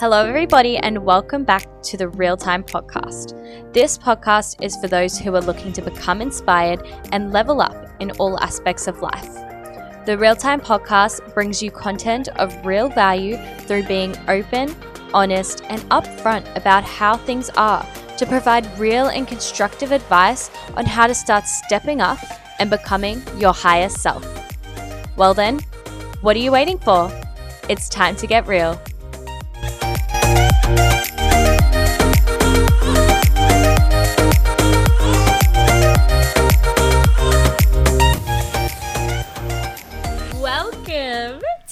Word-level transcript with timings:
Hello, 0.00 0.24
everybody, 0.24 0.76
and 0.76 1.04
welcome 1.04 1.42
back 1.42 1.66
to 1.82 1.96
the 1.96 2.06
Real 2.10 2.36
Time 2.36 2.62
Podcast. 2.62 3.34
This 3.72 3.98
podcast 3.98 4.62
is 4.62 4.76
for 4.76 4.86
those 4.86 5.18
who 5.18 5.34
are 5.34 5.40
looking 5.40 5.72
to 5.72 5.82
become 5.82 6.22
inspired 6.22 6.86
and 7.10 7.32
level 7.32 7.60
up 7.60 7.74
in 7.98 8.12
all 8.12 8.38
aspects 8.38 8.86
of 8.86 9.02
life. 9.02 9.34
The 10.06 10.16
Real 10.16 10.36
Time 10.36 10.60
Podcast 10.60 11.34
brings 11.34 11.60
you 11.60 11.72
content 11.72 12.28
of 12.36 12.64
real 12.64 12.88
value 12.88 13.38
through 13.62 13.88
being 13.88 14.14
open, 14.28 14.72
honest, 15.12 15.64
and 15.64 15.80
upfront 15.90 16.56
about 16.56 16.84
how 16.84 17.16
things 17.16 17.50
are 17.56 17.84
to 18.18 18.24
provide 18.24 18.78
real 18.78 19.08
and 19.08 19.26
constructive 19.26 19.90
advice 19.90 20.48
on 20.76 20.86
how 20.86 21.08
to 21.08 21.14
start 21.14 21.44
stepping 21.44 22.00
up 22.00 22.20
and 22.60 22.70
becoming 22.70 23.20
your 23.36 23.52
higher 23.52 23.88
self. 23.88 24.24
Well, 25.16 25.34
then, 25.34 25.58
what 26.20 26.36
are 26.36 26.40
you 26.40 26.52
waiting 26.52 26.78
for? 26.78 27.10
It's 27.68 27.88
time 27.88 28.14
to 28.14 28.28
get 28.28 28.46
real. 28.46 28.80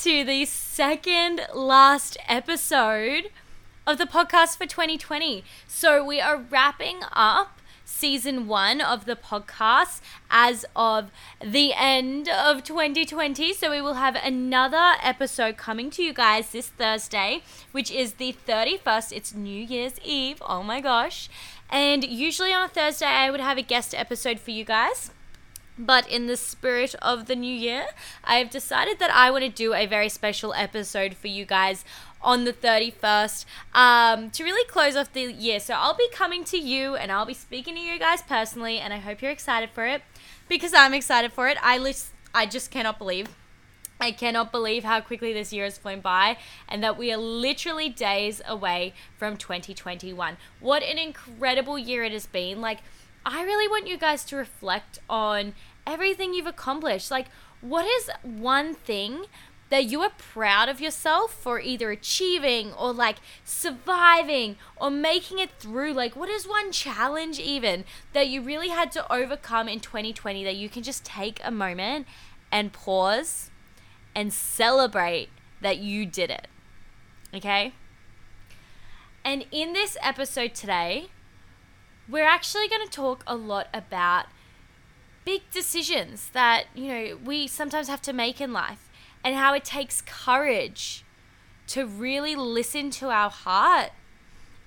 To 0.07 0.23
the 0.23 0.45
second 0.45 1.41
last 1.53 2.17
episode 2.29 3.29
of 3.89 3.99
the 3.99 4.05
podcast 4.05 4.57
for 4.57 4.65
2020. 4.65 5.43
So 5.67 6.05
we 6.05 6.21
are 6.21 6.37
wrapping 6.37 7.01
up 7.11 7.59
season 7.85 8.47
one 8.47 8.81
of 8.81 9.05
the 9.05 9.17
podcast 9.17 10.01
as 10.31 10.65
of 10.77 11.11
the 11.45 11.73
end 11.75 12.29
of 12.29 12.63
2020. 12.63 13.53
So 13.53 13.73
we 13.73 13.81
will 13.81 13.95
have 13.95 14.15
another 14.15 14.93
episode 15.03 15.57
coming 15.57 15.91
to 15.91 16.05
you 16.05 16.13
guys 16.13 16.51
this 16.51 16.69
Thursday, 16.69 17.43
which 17.73 17.91
is 17.91 18.13
the 18.13 18.37
31st. 18.47 19.11
It's 19.11 19.35
New 19.35 19.61
Year's 19.65 19.99
Eve. 20.05 20.41
Oh 20.41 20.63
my 20.63 20.81
gosh. 20.81 21.29
And 21.69 22.05
usually 22.05 22.53
on 22.53 22.67
a 22.67 22.69
Thursday, 22.69 23.07
I 23.07 23.33
would 23.33 23.41
have 23.41 23.59
a 23.59 23.63
guest 23.63 23.93
episode 23.93 24.39
for 24.39 24.53
you 24.53 24.65
guys. 24.65 25.11
But 25.79 26.09
in 26.09 26.27
the 26.27 26.37
spirit 26.37 26.95
of 27.03 27.27
the 27.27 27.37
new 27.37 27.55
year, 27.55 27.87
I 28.25 28.37
have 28.37 28.51
decided 28.51 28.99
that 28.99 29.11
I 29.11 29.31
want 29.31 29.45
to 29.45 29.51
do 29.51 29.75
a 29.75 29.87
very 29.87 30.09
special 30.09 30.55
episode 30.55 31.15
for 31.15 31.27
you 31.27 31.45
guys 31.45 31.85
on 32.23 32.45
the 32.45 32.53
31st 32.53 33.45
um, 33.75 34.31
to 34.31 34.43
really 34.43 34.67
close 34.69 34.97
off 34.97 35.13
the 35.13 35.33
year. 35.33 35.61
So 35.61 35.75
I'll 35.75 35.95
be 35.97 36.09
coming 36.13 36.45
to 36.45 36.59
you 36.59 36.97
and 36.97 37.13
I'll 37.13 37.27
be 37.27 37.35
speaking 37.35 37.75
to 37.75 37.81
you 37.81 37.99
guys 37.99 38.23
personally, 38.23 38.79
and 38.79 38.93
I 38.93 38.99
hope 38.99 39.23
you're 39.23 39.31
excited 39.31 39.71
for 39.71 39.87
it 39.87 40.03
because 40.49 40.73
I'm 40.75 40.95
excited 40.95 41.33
for 41.33 41.49
it. 41.49 41.59
I, 41.63 41.79
list- 41.79 42.13
I 42.35 42.47
just 42.47 42.71
cannot 42.71 42.99
believe. 42.99 43.29
I 44.01 44.13
cannot 44.13 44.53
believe 44.53 44.85
how 44.85 45.01
quickly 45.01 45.33
this 45.33 45.53
year 45.53 45.65
has 45.65 45.79
flown 45.79 46.01
by 46.01 46.37
and 46.69 46.83
that 46.83 46.99
we 46.99 47.11
are 47.13 47.17
literally 47.17 47.89
days 47.89 48.43
away 48.47 48.93
from 49.19 49.39
2021. 49.39 50.37
What 50.61 50.83
an 50.83 50.99
incredible 50.99 51.79
year 51.79 52.05
it 52.05 52.13
has 52.13 52.27
been. 52.27 52.61
Like, 52.61 52.81
I 53.27 53.43
really 53.43 53.67
want 53.67 53.89
you 53.89 53.99
guys 53.99 54.25
to 54.27 54.37
reflect 54.37 55.01
on 55.11 55.55
everything 55.85 56.33
you've 56.33 56.47
accomplished. 56.47 57.11
Like, 57.11 57.27
what 57.61 57.85
is 57.85 58.09
one 58.23 58.73
thing 58.73 59.25
that 59.69 59.87
you 59.87 60.01
are 60.03 60.13
proud 60.17 60.69
of 60.69 60.81
yourself 60.81 61.35
for 61.35 61.59
either 61.59 61.91
achieving 61.91 62.73
or 62.75 62.93
like 62.93 63.17
surviving 63.45 64.55
or 64.77 64.91
making 64.91 65.41
it 65.41 65.51
through? 65.59 65.93
Like, 65.93 66.15
what 66.15 66.29
is 66.29 66.47
one 66.47 66.71
challenge 66.71 67.41
even 67.41 67.85
that 68.13 68.29
you 68.29 68.43
really 68.43 68.69
had 68.69 68.93
to 68.93 69.13
overcome 69.13 69.69
in 69.69 69.81
2020 69.81 70.45
that 70.45 70.55
you 70.55 70.69
can 70.69 70.85
just 70.85 71.05
take 71.05 71.41
a 71.43 71.51
moment 71.51 72.07
and 72.53 72.73
pause 72.73 73.51
and 74.15 74.33
celebrate 74.33 75.31
that 75.61 75.79
you 75.79 76.07
did 76.07 76.31
it? 76.31 76.47
Okay? 77.35 77.73
And 79.25 79.45
in 79.51 79.73
this 79.73 79.97
episode 80.01 80.55
today, 80.55 81.09
we're 82.09 82.27
actually 82.27 82.69
going 82.69 82.87
to 82.87 82.93
talk 82.93 83.23
a 83.27 83.35
lot 83.37 83.69
about 83.75 84.27
big 85.25 85.43
decisions 85.51 86.31
that, 86.31 86.65
you 86.75 86.89
know, 86.89 87.19
we 87.25 87.47
sometimes 87.47 87.89
have 87.89 88.03
to 88.03 88.13
make 88.13 88.41
in 88.41 88.53
life 88.53 88.89
and 89.25 89.35
how 89.35 89.55
it 89.55 89.65
takes 89.65 90.01
courage 90.03 91.05
to 91.67 91.85
really 91.85 92.37
listen 92.37 92.91
to 92.91 93.09
our 93.09 93.31
heart 93.31 93.91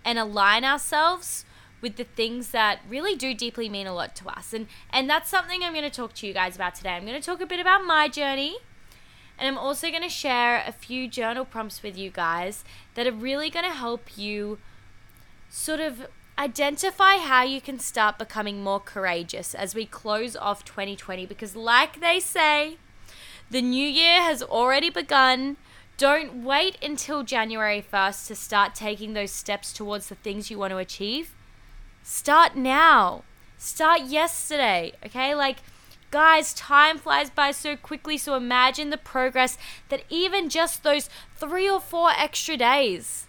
and 0.04 0.20
align 0.20 0.66
ourselves 0.66 1.46
with 1.82 1.96
the 1.96 2.04
things 2.04 2.52
that 2.52 2.80
really 2.90 3.16
do 3.16 3.34
deeply 3.34 3.70
mean 3.70 3.88
a 3.88 3.94
lot 3.94 4.16
to 4.18 4.28
us. 4.28 4.54
And 4.54 4.68
and 4.92 5.10
that's 5.10 5.30
something 5.30 5.64
I'm 5.64 5.74
going 5.74 5.86
to 5.86 5.90
talk 5.90 6.14
to 6.16 6.28
you 6.28 6.34
guys 6.34 6.58
about 6.58 6.76
today. 6.76 6.90
I'm 6.90 7.06
going 7.06 7.20
to 7.20 7.26
talk 7.26 7.40
a 7.40 7.46
bit 7.46 7.62
about 7.62 7.86
my 7.86 8.10
journey 8.10 8.58
and 9.38 9.48
I'm 9.48 9.58
also 9.58 9.90
going 9.90 10.04
to 10.04 10.10
share 10.10 10.62
a 10.68 10.74
few 10.74 11.08
journal 11.08 11.46
prompts 11.46 11.82
with 11.82 11.98
you 11.98 12.10
guys 12.10 12.66
that 12.96 13.08
are 13.08 13.14
really 13.14 13.50
going 13.50 13.64
to 13.64 13.72
help 13.72 14.18
you 14.18 14.58
sort 15.50 15.80
of 15.80 16.08
identify 16.40 17.18
how 17.18 17.44
you 17.44 17.60
can 17.60 17.80
start 17.80 18.18
becoming 18.18 18.64
more 18.64 18.80
courageous 18.80 19.54
as 19.54 19.76
we 19.76 19.86
close 19.86 20.38
off 20.38 20.64
2020 20.64 21.26
because 21.26 21.54
like 21.54 22.00
they 22.00 22.20
say 22.20 22.78
the 23.52 23.62
new 23.62 23.86
year 23.86 24.22
has 24.22 24.42
already 24.42 24.90
begun. 24.90 25.58
Don't 25.98 26.46
wait 26.46 26.78
until 26.82 27.24
January 27.24 27.84
1st 27.92 28.28
to 28.28 28.36
start 28.36 28.74
taking 28.74 29.14
those 29.14 29.32
steps 29.32 29.74
towards 29.74 30.08
the 30.08 30.16
things 30.16 30.50
you 30.50 30.58
want 30.58 30.72
to 30.72 30.78
achieve. 30.78 31.36
Start 32.04 32.56
now. 32.56 33.24
Start 33.58 34.04
yesterday 34.04 34.94
okay? 35.06 35.36
Like 35.36 35.58
guys 36.10 36.54
time 36.54 36.98
flies 36.98 37.30
by 37.30 37.52
so 37.52 37.76
quickly 37.76 38.18
so 38.18 38.36
imagine 38.36 38.92
the 38.92 38.98
progress 38.98 39.58
that 39.90 40.04
even 40.10 40.48
just 40.50 40.84
those 40.84 41.10
3 41.36 41.70
or 41.70 41.82
4 41.82 42.12
extra 42.18 42.56
days 42.56 43.28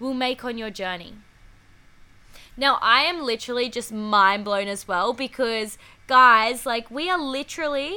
will 0.00 0.12
make 0.12 0.44
on 0.44 0.58
your 0.58 0.70
journey 0.70 1.14
now, 2.58 2.78
I 2.82 3.02
am 3.02 3.22
literally 3.22 3.68
just 3.68 3.92
mind 3.92 4.44
blown 4.44 4.66
as 4.66 4.88
well 4.88 5.12
because, 5.12 5.78
guys, 6.08 6.66
like, 6.66 6.90
we 6.90 7.08
are 7.08 7.18
literally 7.18 7.96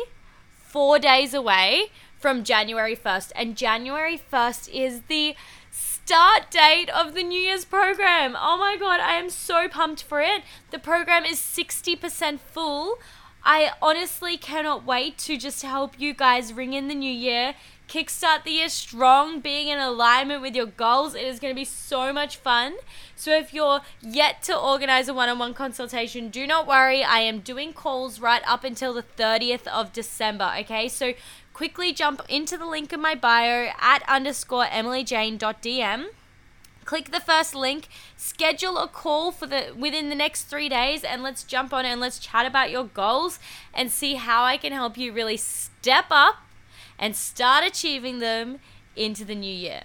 four 0.51 0.99
days 0.99 1.33
away 1.33 1.87
from 2.19 2.43
January 2.43 2.95
1st, 2.95 3.31
and 3.35 3.57
January 3.57 4.21
1st 4.31 4.69
is 4.71 5.01
the 5.07 5.35
start 5.71 6.51
date 6.51 6.89
of 6.89 7.15
the 7.15 7.23
New 7.23 7.39
Year's 7.39 7.65
program. 7.65 8.37
Oh 8.39 8.57
my 8.57 8.77
god, 8.77 8.99
I 8.99 9.13
am 9.13 9.31
so 9.31 9.67
pumped 9.67 10.03
for 10.03 10.21
it. 10.21 10.43
The 10.69 10.77
program 10.77 11.25
is 11.25 11.39
60% 11.39 12.39
full. 12.39 12.99
I 13.43 13.71
honestly 13.81 14.37
cannot 14.37 14.85
wait 14.85 15.17
to 15.19 15.37
just 15.37 15.63
help 15.63 15.99
you 15.99 16.13
guys 16.13 16.53
ring 16.53 16.73
in 16.73 16.87
the 16.87 16.95
new 16.95 17.11
year, 17.11 17.55
kickstart 17.91 18.45
the 18.45 18.51
year 18.51 18.69
strong, 18.69 19.41
being 19.41 19.67
in 19.67 19.77
alignment 19.77 20.41
with 20.41 20.55
your 20.55 20.65
goals. 20.65 21.13
It 21.13 21.23
is 21.23 21.41
going 21.41 21.53
to 21.53 21.59
be 21.59 21.65
so 21.65 22.13
much 22.13 22.37
fun. 22.37 22.75
So, 23.17 23.35
if 23.35 23.53
you're 23.53 23.81
yet 24.01 24.41
to 24.43 24.57
organize 24.57 25.09
a 25.09 25.13
one 25.13 25.27
on 25.27 25.37
one 25.39 25.53
consultation, 25.53 26.29
do 26.29 26.47
not 26.47 26.65
worry. 26.65 27.03
I 27.03 27.19
am 27.19 27.41
doing 27.41 27.73
calls 27.73 28.21
right 28.21 28.41
up 28.47 28.63
until 28.63 28.93
the 28.93 29.03
30th 29.03 29.67
of 29.67 29.91
December. 29.91 30.53
Okay, 30.59 30.87
so 30.87 31.13
quickly 31.51 31.91
jump 31.91 32.21
into 32.29 32.57
the 32.57 32.65
link 32.65 32.93
in 32.93 33.01
my 33.01 33.13
bio 33.13 33.71
at 33.81 34.03
underscore 34.07 34.65
emilyjane.dm 34.65 36.05
click 36.85 37.11
the 37.11 37.19
first 37.19 37.53
link 37.53 37.87
schedule 38.17 38.77
a 38.77 38.87
call 38.87 39.31
for 39.31 39.45
the 39.45 39.71
within 39.77 40.09
the 40.09 40.15
next 40.15 40.45
three 40.45 40.67
days 40.67 41.03
and 41.03 41.21
let's 41.21 41.43
jump 41.43 41.71
on 41.71 41.85
and 41.85 42.01
let's 42.01 42.17
chat 42.17 42.45
about 42.45 42.71
your 42.71 42.85
goals 42.85 43.37
and 43.73 43.91
see 43.91 44.15
how 44.15 44.43
i 44.43 44.57
can 44.57 44.73
help 44.73 44.97
you 44.97 45.13
really 45.13 45.37
step 45.37 46.05
up 46.09 46.37
and 47.01 47.15
start 47.15 47.65
achieving 47.65 48.19
them 48.19 48.59
into 48.95 49.25
the 49.25 49.35
new 49.35 49.53
year 49.53 49.81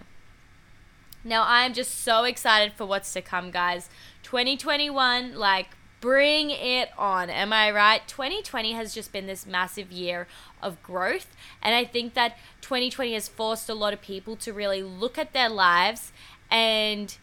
now 1.25 1.45
i'm 1.47 1.73
just 1.73 2.03
so 2.03 2.23
excited 2.23 2.73
for 2.73 2.87
what's 2.87 3.13
to 3.13 3.21
come 3.21 3.51
guys 3.51 3.89
2021 4.23 5.35
like 5.35 5.69
bring 6.01 6.51
it 6.51 6.91
on 6.97 7.29
am 7.29 7.53
i 7.53 7.71
right 7.71 8.07
2020 8.07 8.73
has 8.73 8.95
just 8.95 9.11
been 9.11 9.27
this 9.27 9.47
massive 9.47 9.91
year 9.91 10.29
of 10.63 10.81
growth 10.83 11.35
and 11.63 11.75
i 11.75 11.85
think 11.85 12.15
that 12.15 12.37
2020 12.61 13.15
has 13.15 13.27
forced 13.27 13.69
a 13.69 13.75
lot 13.75 13.93
of 13.93 14.01
people 14.01 14.37
to 14.37 14.53
really 14.53 14.83
look 14.83 15.19
at 15.19 15.33
their 15.33 15.49
lives 15.49 16.13
and 16.51 17.17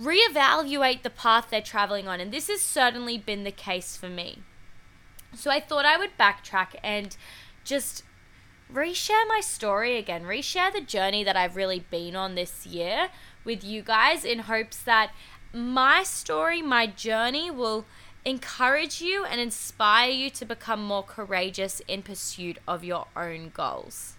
reevaluate 0.00 1.02
the 1.02 1.10
path 1.10 1.48
they're 1.50 1.60
traveling 1.60 2.08
on. 2.08 2.20
And 2.20 2.32
this 2.32 2.48
has 2.48 2.60
certainly 2.60 3.18
been 3.18 3.44
the 3.44 3.52
case 3.52 3.96
for 3.96 4.08
me. 4.08 4.38
So 5.34 5.50
I 5.50 5.60
thought 5.60 5.84
I 5.84 5.96
would 5.96 6.18
backtrack 6.18 6.76
and 6.82 7.16
just 7.64 8.02
reshare 8.72 9.26
my 9.28 9.40
story 9.40 9.96
again, 9.96 10.24
reshare 10.24 10.72
the 10.72 10.80
journey 10.80 11.24
that 11.24 11.36
I've 11.36 11.56
really 11.56 11.84
been 11.90 12.16
on 12.16 12.34
this 12.34 12.66
year 12.66 13.08
with 13.44 13.62
you 13.64 13.82
guys 13.82 14.24
in 14.24 14.40
hopes 14.40 14.78
that 14.78 15.12
my 15.52 16.02
story, 16.02 16.62
my 16.62 16.86
journey 16.86 17.50
will 17.50 17.84
encourage 18.24 19.00
you 19.00 19.24
and 19.24 19.40
inspire 19.40 20.10
you 20.10 20.30
to 20.30 20.44
become 20.44 20.82
more 20.82 21.02
courageous 21.02 21.80
in 21.88 22.02
pursuit 22.02 22.58
of 22.66 22.84
your 22.84 23.06
own 23.16 23.50
goals. 23.52 24.14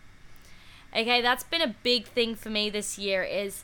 Okay, 0.96 1.22
that's 1.22 1.44
been 1.44 1.62
a 1.62 1.76
big 1.82 2.06
thing 2.06 2.36
for 2.36 2.50
me 2.50 2.70
this 2.70 2.98
year 3.00 3.24
is 3.24 3.64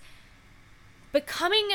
becoming 1.11 1.69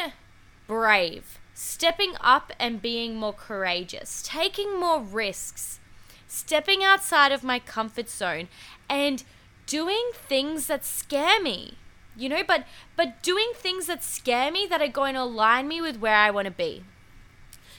brave, 0.66 1.38
stepping 1.52 2.14
up 2.20 2.52
and 2.58 2.82
being 2.82 3.16
more 3.16 3.32
courageous, 3.32 4.22
taking 4.26 4.80
more 4.80 5.00
risks, 5.00 5.78
stepping 6.26 6.82
outside 6.82 7.30
of 7.30 7.44
my 7.44 7.60
comfort 7.60 8.08
zone, 8.08 8.48
and 8.88 9.24
doing 9.66 10.10
things 10.14 10.66
that 10.66 10.84
scare 10.84 11.40
me. 11.40 11.76
you 12.16 12.28
know, 12.28 12.42
but 12.46 12.64
but 12.96 13.22
doing 13.22 13.50
things 13.54 13.86
that 13.86 14.02
scare 14.04 14.50
me 14.50 14.66
that 14.66 14.80
are 14.80 14.88
going 14.88 15.14
to 15.14 15.22
align 15.22 15.66
me 15.68 15.80
with 15.80 15.98
where 15.98 16.16
I 16.16 16.30
want 16.30 16.46
to 16.46 16.50
be. 16.52 16.84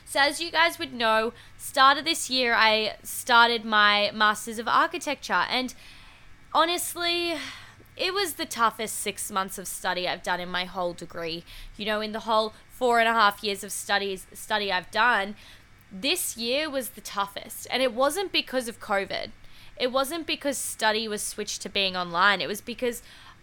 So 0.06 0.19
as 0.19 0.40
you 0.42 0.52
guys 0.52 0.78
would 0.80 0.94
know, 0.94 1.34
start 1.57 1.98
of 1.98 2.06
this 2.06 2.30
year 2.30 2.54
I 2.54 2.96
started 3.04 3.66
my 3.66 4.12
Masters 4.13 4.60
of 4.60 4.68
Architecture 4.68 5.46
and 5.50 5.74
honestly, 6.54 7.36
it 7.98 8.13
was 8.13 8.34
the 8.34 8.46
toughest 8.46 9.00
six 9.00 9.31
months 9.31 9.58
of 9.58 9.68
study 9.68 10.08
I've 10.08 10.24
done 10.24 10.40
in 10.40 10.50
my 10.50 10.66
whole 10.66 10.94
degree. 10.94 11.44
You 11.78 11.86
know, 11.86 12.01
in 12.01 12.12
the 12.12 12.22
whole 12.22 12.54
four 12.69 13.00
and 13.00 13.08
a 13.08 13.13
half 13.13 13.44
years 13.44 13.63
of 13.63 13.72
studies 13.72 14.28
study 14.34 14.72
I've 14.72 14.92
done, 14.92 15.36
this 15.92 16.36
year 16.36 16.69
was 16.69 16.90
the 16.90 17.01
toughest. 17.01 17.68
And 17.72 17.81
it 17.81 17.94
wasn't 17.94 18.31
because 18.34 18.68
of 18.68 18.81
COVID. 18.81 19.31
It 19.77 19.92
wasn't 19.92 20.25
because 20.25 20.57
study 20.57 21.07
was 21.07 21.22
switched 21.22 21.62
to 21.63 21.69
being 21.69 21.95
online. 21.95 22.42
It 22.42 22.48
was 22.48 22.62
because 22.62 23.01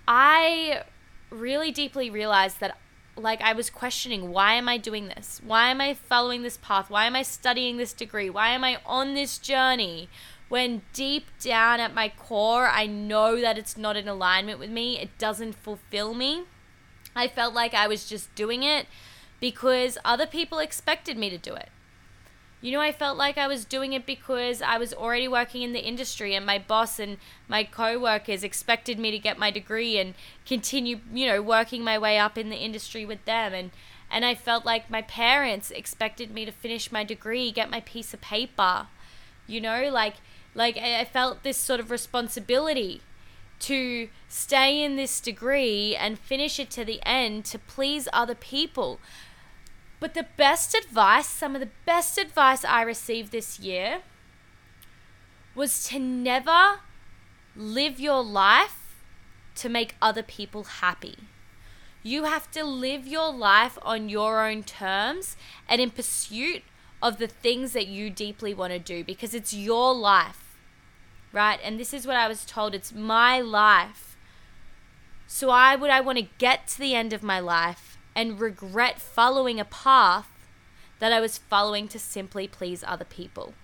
I 0.09 0.83
really 1.31 1.71
deeply 1.71 2.11
realized 2.11 2.61
that 2.61 2.77
like 3.17 3.43
I 3.43 3.53
was 3.53 3.69
questioning 3.69 4.31
why 4.31 4.55
am 4.55 4.69
I 4.69 4.79
doing 4.79 5.09
this? 5.09 5.41
Why 5.45 5.71
am 5.71 5.81
I 5.81 5.95
following 5.95 6.43
this 6.43 6.57
path? 6.57 6.89
Why 6.89 7.07
am 7.07 7.17
I 7.17 7.23
studying 7.23 7.77
this 7.77 7.93
degree? 7.93 8.31
Why 8.31 8.49
am 8.51 8.65
I 8.65 8.79
on 8.87 9.15
this 9.15 9.39
journey? 9.39 10.09
When 10.49 10.83
deep 10.93 11.27
down 11.41 11.81
at 11.81 11.95
my 11.95 12.11
core, 12.11 12.69
I 12.69 12.87
know 12.87 13.41
that 13.41 13.57
it's 13.57 13.77
not 13.77 13.97
in 13.97 14.09
alignment 14.09 14.59
with 14.59 14.71
me, 14.71 14.99
it 14.99 15.17
doesn't 15.19 15.55
fulfill 15.55 16.15
me. 16.15 16.45
I 17.15 17.29
felt 17.29 17.55
like 17.55 17.75
I 17.75 17.87
was 17.87 18.09
just 18.09 18.35
doing 18.35 18.63
it 18.63 18.87
because 19.41 19.99
other 20.05 20.27
people 20.27 20.59
expected 20.59 21.17
me 21.17 21.31
to 21.31 21.39
do 21.39 21.55
it. 21.55 21.69
You 22.63 22.71
know, 22.71 22.81
I 22.81 22.93
felt 22.93 23.19
like 23.19 23.37
I 23.37 23.49
was 23.49 23.65
doing 23.65 23.93
it 23.93 24.07
because 24.07 24.63
I 24.63 24.79
was 24.79 24.95
already 24.95 25.27
working 25.27 25.63
in 25.63 25.73
the 25.73 25.85
industry 25.85 26.37
and 26.37 26.47
my 26.47 26.61
boss 26.61 27.01
and 27.01 27.19
my 27.49 27.65
co-workers 27.65 28.45
expected 28.45 29.01
me 29.01 29.11
to 29.11 29.19
get 29.19 29.37
my 29.37 29.51
degree 29.51 29.99
and 29.99 30.15
continue, 30.47 31.01
you 31.13 31.27
know, 31.27 31.43
working 31.43 31.83
my 31.83 31.99
way 31.99 32.19
up 32.19 32.39
in 32.39 32.51
the 32.51 32.57
industry 32.57 33.05
with 33.05 33.25
them 33.25 33.53
and 33.53 33.73
and 34.13 34.25
I 34.25 34.35
felt 34.35 34.65
like 34.67 34.91
my 34.91 35.03
parents 35.03 35.71
expected 35.71 36.31
me 36.31 36.45
to 36.45 36.53
finish 36.53 36.93
my 36.93 37.03
degree, 37.03 37.51
get 37.51 37.71
my 37.71 37.81
piece 37.81 38.13
of 38.15 38.21
paper. 38.21 38.87
You 39.49 39.61
know, 39.61 39.89
like 39.91 40.17
like 40.55 40.77
I 40.77 41.05
felt 41.05 41.43
this 41.43 41.57
sort 41.57 41.81
of 41.81 41.91
responsibility 41.91 43.01
to 43.61 44.09
stay 44.29 44.85
in 44.85 44.97
this 44.97 45.21
degree 45.21 45.97
and 45.97 46.19
finish 46.19 46.61
it 46.61 46.71
to 46.71 46.85
the 46.85 47.01
end 47.05 47.45
to 47.47 47.59
please 47.59 48.07
other 48.13 48.35
people. 48.35 49.01
But 50.03 50.15
the 50.15 50.27
best 50.37 50.75
advice, 50.75 51.29
some 51.29 51.55
of 51.55 51.61
the 51.61 51.71
best 51.87 52.19
advice 52.19 52.65
I 52.65 52.83
received 52.83 53.31
this 53.31 53.61
year 53.61 54.01
was 55.55 55.85
to 55.91 56.01
never 56.01 56.81
live 57.55 58.01
your 58.01 58.21
life 58.21 58.97
to 59.55 59.69
make 59.69 59.95
other 60.03 60.25
people 60.25 60.65
happy. 60.65 61.19
You 62.03 62.25
have 62.25 62.51
to 62.51 62.65
live 62.65 63.07
your 63.07 63.33
life 63.33 63.79
on 63.81 64.09
your 64.09 64.45
own 64.45 64.65
terms 64.65 65.37
and 65.69 65.81
in 65.81 65.91
pursuit 65.91 66.65
of 67.01 67.19
the 67.19 67.29
things 67.29 67.73
that 67.73 67.87
you 67.87 68.11
deeply 68.11 68.53
want 68.53 68.73
to 68.73 68.81
do 68.81 69.05
because 69.05 69.35
it's 69.35 69.55
your 69.55 69.95
life, 69.95 70.59
right? 71.33 71.61
And 71.63 71.79
this 71.79 71.95
is 71.95 72.09
what 72.09 72.17
I 72.17 72.27
was 72.27 72.45
told 72.45 72.75
it's 72.75 72.93
my 72.93 73.41
life. 73.41 74.17
So, 75.29 75.51
I 75.51 75.77
would 75.77 75.91
I 75.91 76.01
want 76.01 76.19
to 76.19 76.27
get 76.39 76.67
to 76.69 76.81
the 76.81 76.97
end 76.97 77.13
of 77.13 77.23
my 77.23 77.39
life 77.39 77.92
and 78.15 78.41
regret 78.41 79.01
following 79.01 79.59
a 79.59 79.65
path 79.65 80.29
that 80.99 81.13
I 81.13 81.21
was 81.21 81.39
following 81.39 81.89
to 81.89 81.99
simply 81.99 82.47
please 82.47 82.85
other 82.87 83.05
people. 83.05 83.55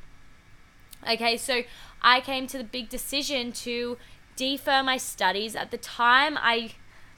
Okay, 1.09 1.37
so 1.37 1.63
I 2.03 2.21
came 2.21 2.47
to 2.49 2.59
the 2.59 2.65
big 2.65 2.89
decision 2.89 3.53
to 3.53 3.97
defer 4.37 4.83
my 4.83 4.97
studies. 4.97 5.55
At 5.55 5.71
the 5.71 5.79
time, 5.79 6.37
I 6.37 6.73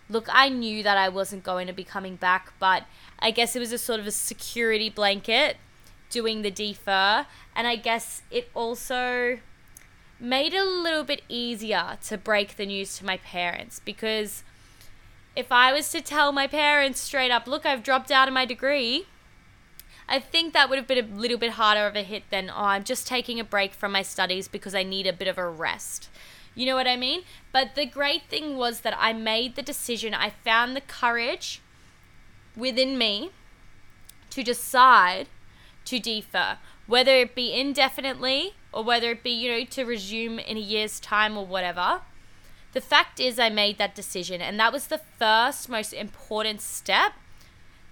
look, 0.09 0.29
I 0.31 0.49
knew 0.49 0.83
that 0.83 0.99
I 0.99 1.09
wasn't 1.09 1.45
going 1.45 1.67
to 1.69 1.73
be 1.73 1.85
coming 1.85 2.17
back, 2.17 2.53
but 2.59 2.85
I 3.19 3.31
guess 3.31 3.55
it 3.57 3.61
was 3.61 3.73
a 3.73 3.79
sort 3.79 4.01
of 4.01 4.07
a 4.07 4.11
security 4.11 4.91
blanket 4.91 5.57
doing 6.11 6.43
the 6.43 6.51
defer, 6.51 7.27
and 7.55 7.67
I 7.67 7.77
guess 7.77 8.23
it 8.31 8.51
also 8.53 9.39
made 10.19 10.53
it 10.53 10.61
a 10.61 10.65
little 10.65 11.05
bit 11.05 11.23
easier 11.29 11.97
to 12.03 12.19
break 12.19 12.57
the 12.57 12.67
news 12.67 12.99
to 12.99 13.07
my 13.07 13.17
parents 13.19 13.81
because 13.83 14.43
if 15.37 15.53
I 15.53 15.73
was 15.73 15.91
to 15.91 16.01
tell 16.01 16.33
my 16.33 16.47
parents 16.47 17.01
straight 17.01 17.31
up, 17.31 17.47
look, 17.47 17.65
I've 17.65 17.83
dropped 17.83 18.11
out 18.11 18.29
of 18.29 18.35
my 18.35 18.45
degree, 18.45 19.07
I 20.09 20.19
think 20.19 20.53
that 20.53 20.69
would 20.69 20.79
have 20.79 20.89
been 20.89 20.99
a 20.99 21.17
little 21.17 21.39
bit 21.39 21.53
harder 21.53 21.87
of 21.87 21.95
a 21.95 22.03
hit 22.03 22.25
than, 22.31 22.51
oh, 22.51 22.65
I'm 22.65 22.83
just 22.83 23.07
taking 23.07 23.39
a 23.39 23.45
break 23.45 23.73
from 23.73 23.93
my 23.93 24.03
studies 24.03 24.49
because 24.49 24.75
I 24.75 24.83
need 24.83 25.07
a 25.07 25.13
bit 25.13 25.29
of 25.29 25.39
a 25.39 25.49
rest. 25.49 26.11
You 26.57 26.67
know 26.67 26.75
what 26.75 26.89
I 26.89 26.97
mean? 26.97 27.23
But 27.53 27.77
the 27.77 27.87
great 27.87 28.25
thing 28.29 28.57
was 28.57 28.81
that 28.81 28.97
I 28.99 29.13
made 29.13 29.55
the 29.55 29.63
decision, 29.63 30.13
I 30.13 30.31
found 30.45 30.75
the 30.75 30.81
courage 30.81 31.63
within 32.57 32.99
me 32.99 33.31
to 34.31 34.43
decide 34.43 35.29
to 35.85 36.01
defer, 36.01 36.59
whether 36.89 37.15
it 37.15 37.37
be 37.37 37.53
indefinitely 37.53 38.55
or 38.73 38.83
whether 38.83 39.13
it 39.13 39.23
be, 39.23 39.31
you 39.31 39.51
know, 39.51 39.65
to 39.65 39.85
resume 39.85 40.41
in 40.41 40.57
a 40.57 40.61
year's 40.61 40.99
time 40.99 41.37
or 41.37 41.47
whatever 41.47 42.03
the 42.73 42.81
fact 42.81 43.21
is, 43.21 43.39
I 43.39 43.49
made 43.49 43.79
that 43.79 43.95
decision, 43.95 44.41
and 44.41 44.59
that 44.61 44.73
was 44.73 44.87
the 44.87 45.01
first 45.19 45.69
most 45.69 45.93
important 45.93 46.61
step 46.61 47.13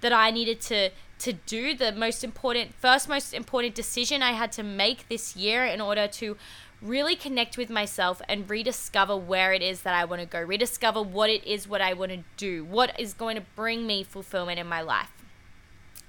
that 0.00 0.12
I 0.12 0.30
needed 0.30 0.60
to 0.62 0.90
to 1.20 1.32
do. 1.32 1.74
The 1.74 1.90
most 1.90 2.22
important, 2.22 2.74
first 2.74 3.08
most 3.08 3.34
important 3.34 3.74
decision 3.74 4.22
I 4.22 4.32
had 4.32 4.52
to 4.52 4.62
make 4.62 5.08
this 5.08 5.34
year 5.34 5.64
in 5.64 5.80
order 5.80 6.06
to 6.06 6.36
really 6.80 7.16
connect 7.16 7.58
with 7.58 7.70
myself 7.70 8.22
and 8.28 8.48
rediscover 8.48 9.16
where 9.16 9.52
it 9.52 9.62
is 9.62 9.82
that 9.82 9.94
I 9.94 10.04
want 10.04 10.22
to 10.22 10.26
go, 10.26 10.40
rediscover 10.40 11.02
what 11.02 11.28
it 11.28 11.44
is 11.44 11.66
what 11.66 11.80
I 11.80 11.92
want 11.92 12.12
to 12.12 12.22
do, 12.36 12.64
what 12.64 12.98
is 13.00 13.14
going 13.14 13.36
to 13.36 13.42
bring 13.56 13.86
me 13.86 14.04
fulfillment 14.04 14.60
in 14.60 14.66
my 14.68 14.80
life. 14.80 15.10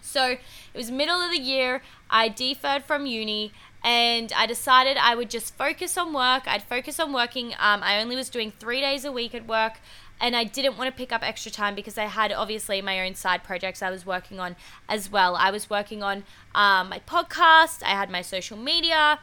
So 0.01 0.25
it 0.27 0.39
was 0.75 0.92
middle 0.92 1.19
of 1.19 1.31
the 1.31 1.39
year. 1.39 1.81
I 2.10 2.30
deferred 2.30 2.83
from 2.83 3.06
uni 3.06 3.51
and 3.84 4.34
I 4.34 4.46
decided 4.46 4.98
I 4.98 5.16
would 5.16 5.30
just 5.30 5.56
focus 5.56 5.98
on 5.98 6.14
work. 6.14 6.44
I'd 6.48 6.64
focus 6.64 7.00
on 7.00 7.14
working. 7.14 7.54
Um, 7.60 7.81
I 7.84 8.02
only 8.02 8.16
was 8.16 8.30
doing 8.30 8.52
three 8.52 8.81
days 8.81 9.06
a 9.06 9.12
week 9.12 9.34
at 9.34 9.48
work, 9.48 9.80
and 10.20 10.36
I 10.36 10.44
didn't 10.44 10.78
want 10.78 10.90
to 10.90 10.98
pick 10.98 11.14
up 11.14 11.24
extra 11.24 11.52
time 11.52 11.76
because 11.76 11.98
I 11.98 12.06
had 12.06 12.31
obviously 12.31 12.81
my 12.81 13.06
own 13.06 13.16
side 13.16 13.44
projects 13.44 13.81
I 13.81 13.90
was 13.90 14.06
working 14.06 14.40
on 14.40 14.56
as 14.88 15.10
well. 15.10 15.36
I 15.36 15.52
was 15.52 15.70
working 15.70 16.03
on 16.03 16.24
um, 16.53 16.89
my 16.89 17.01
podcast, 17.08 17.84
I 17.84 17.89
had 17.89 18.10
my 18.10 18.22
social 18.22 18.58
media. 18.58 19.20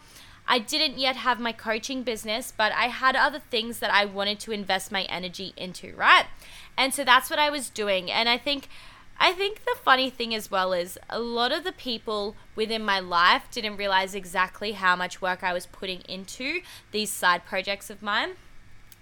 I 0.48 0.60
didn't 0.60 0.98
yet 0.98 1.16
have 1.16 1.40
my 1.40 1.52
coaching 1.52 2.04
business, 2.04 2.52
but 2.56 2.72
I 2.72 2.84
had 2.84 3.16
other 3.16 3.40
things 3.50 3.80
that 3.80 3.92
I 3.92 4.04
wanted 4.04 4.38
to 4.40 4.52
invest 4.52 4.92
my 4.92 5.02
energy 5.02 5.52
into, 5.56 5.94
right? 5.96 6.26
And 6.78 6.94
so 6.94 7.04
that's 7.04 7.30
what 7.30 7.40
I 7.40 7.50
was 7.50 7.68
doing. 7.68 8.10
And 8.10 8.28
I 8.28 8.38
think 8.38 8.68
I 9.18 9.32
think 9.32 9.64
the 9.64 9.76
funny 9.82 10.10
thing 10.10 10.34
as 10.34 10.50
well 10.50 10.72
is 10.72 10.98
a 11.08 11.18
lot 11.18 11.52
of 11.52 11.64
the 11.64 11.72
people 11.72 12.36
within 12.54 12.84
my 12.84 13.00
life 13.00 13.48
didn't 13.50 13.76
realize 13.76 14.14
exactly 14.14 14.72
how 14.72 14.94
much 14.94 15.22
work 15.22 15.42
I 15.42 15.52
was 15.52 15.66
putting 15.66 16.00
into 16.02 16.60
these 16.92 17.10
side 17.10 17.44
projects 17.44 17.88
of 17.90 18.02
mine. 18.02 18.32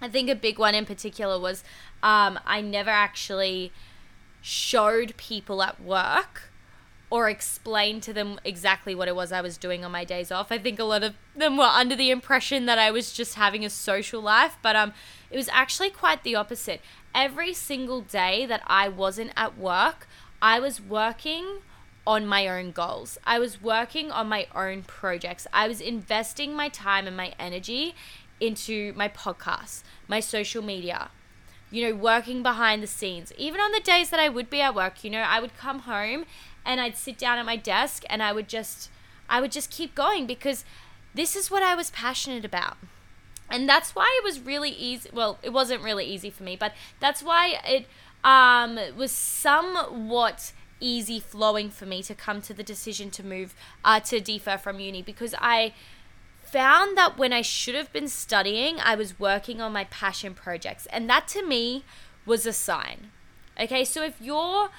I 0.01 0.07
think 0.07 0.29
a 0.29 0.35
big 0.35 0.57
one 0.57 0.75
in 0.75 0.85
particular 0.85 1.39
was 1.39 1.63
um, 2.01 2.39
I 2.45 2.61
never 2.61 2.89
actually 2.89 3.71
showed 4.41 5.17
people 5.17 5.61
at 5.63 5.81
work 5.81 6.51
or 7.09 7.29
explain 7.29 8.01
to 8.01 8.11
them 8.11 8.39
exactly 8.43 8.95
what 8.95 9.07
it 9.07 9.15
was 9.15 9.31
I 9.31 9.41
was 9.41 9.57
doing 9.57 9.85
on 9.85 9.91
my 9.91 10.03
days 10.03 10.31
off. 10.31 10.51
I 10.51 10.57
think 10.57 10.79
a 10.79 10.83
lot 10.83 11.03
of 11.03 11.13
them 11.35 11.55
were 11.55 11.63
under 11.63 11.95
the 11.95 12.09
impression 12.09 12.65
that 12.65 12.79
I 12.79 12.91
was 12.91 13.13
just 13.13 13.35
having 13.35 13.63
a 13.63 13.69
social 13.69 14.21
life, 14.21 14.57
but 14.61 14.75
um, 14.75 14.93
it 15.29 15.37
was 15.37 15.49
actually 15.49 15.91
quite 15.91 16.23
the 16.23 16.35
opposite 16.35 16.81
every 17.15 17.53
single 17.53 18.01
day 18.01 18.45
that 18.45 18.61
I 18.67 18.89
wasn't 18.89 19.31
at 19.35 19.57
work, 19.57 20.05
I 20.41 20.59
was 20.59 20.81
working 20.81 21.61
on 22.05 22.27
my 22.27 22.47
own 22.47 22.71
goals. 22.71 23.17
I 23.25 23.39
was 23.39 23.61
working 23.61 24.11
on 24.11 24.27
my 24.27 24.47
own 24.53 24.83
projects. 24.83 25.47
I 25.51 25.67
was 25.67 25.81
investing 25.81 26.53
my 26.53 26.69
time 26.69 27.07
and 27.07 27.17
my 27.17 27.33
energy 27.39 27.95
into 28.39 28.93
my 28.93 29.07
podcasts, 29.07 29.81
my 30.07 30.19
social 30.19 30.61
media, 30.61 31.09
you 31.71 31.87
know, 31.87 31.95
working 31.95 32.43
behind 32.43 32.83
the 32.83 32.87
scenes. 32.87 33.31
Even 33.37 33.61
on 33.61 33.71
the 33.71 33.79
days 33.79 34.09
that 34.09 34.19
I 34.19 34.29
would 34.29 34.49
be 34.49 34.61
at 34.61 34.75
work, 34.75 35.03
you 35.03 35.09
know, 35.09 35.21
I 35.21 35.39
would 35.39 35.57
come 35.57 35.79
home 35.79 36.25
and 36.65 36.81
I'd 36.81 36.97
sit 36.97 37.17
down 37.17 37.37
at 37.37 37.45
my 37.45 37.55
desk 37.55 38.03
and 38.09 38.23
I 38.23 38.33
would 38.33 38.49
just 38.49 38.89
I 39.29 39.41
would 39.41 39.51
just 39.51 39.69
keep 39.71 39.95
going 39.95 40.25
because 40.25 40.65
this 41.13 41.35
is 41.35 41.49
what 41.49 41.63
I 41.63 41.75
was 41.75 41.89
passionate 41.91 42.45
about. 42.45 42.77
And 43.49 43.69
that's 43.69 43.95
why 43.95 44.13
it 44.19 44.23
was 44.23 44.39
really 44.39 44.71
easy 44.71 45.09
well 45.13 45.37
it 45.43 45.53
wasn't 45.53 45.83
really 45.83 46.05
easy 46.05 46.29
for 46.29 46.43
me 46.43 46.55
but 46.55 46.73
that's 46.99 47.21
why 47.21 47.59
it 47.65 47.85
um, 48.23 48.79
was 48.97 49.11
somewhat 49.11 50.51
easy 50.79 51.19
flowing 51.19 51.69
for 51.69 51.85
me 51.85 52.01
to 52.03 52.15
come 52.15 52.41
to 52.41 52.53
the 52.53 52.63
decision 52.63 53.09
to 53.11 53.23
move 53.23 53.55
uh, 53.83 53.99
to 53.99 54.19
defer 54.19 54.57
from 54.57 54.79
uni 54.79 55.01
because 55.01 55.33
i 55.39 55.73
found 56.43 56.97
that 56.97 57.17
when 57.17 57.31
i 57.31 57.41
should 57.41 57.75
have 57.75 57.93
been 57.93 58.07
studying 58.07 58.77
i 58.79 58.95
was 58.95 59.19
working 59.19 59.61
on 59.61 59.71
my 59.71 59.85
passion 59.85 60.33
projects. 60.33 60.85
And 60.87 61.09
that 61.09 61.27
to 61.29 61.45
me 61.45 61.83
was 62.25 62.45
a 62.45 62.53
sign. 62.53 63.11
Okay 63.59 63.85
so 63.85 64.03
if 64.03 64.19
you're 64.19 64.69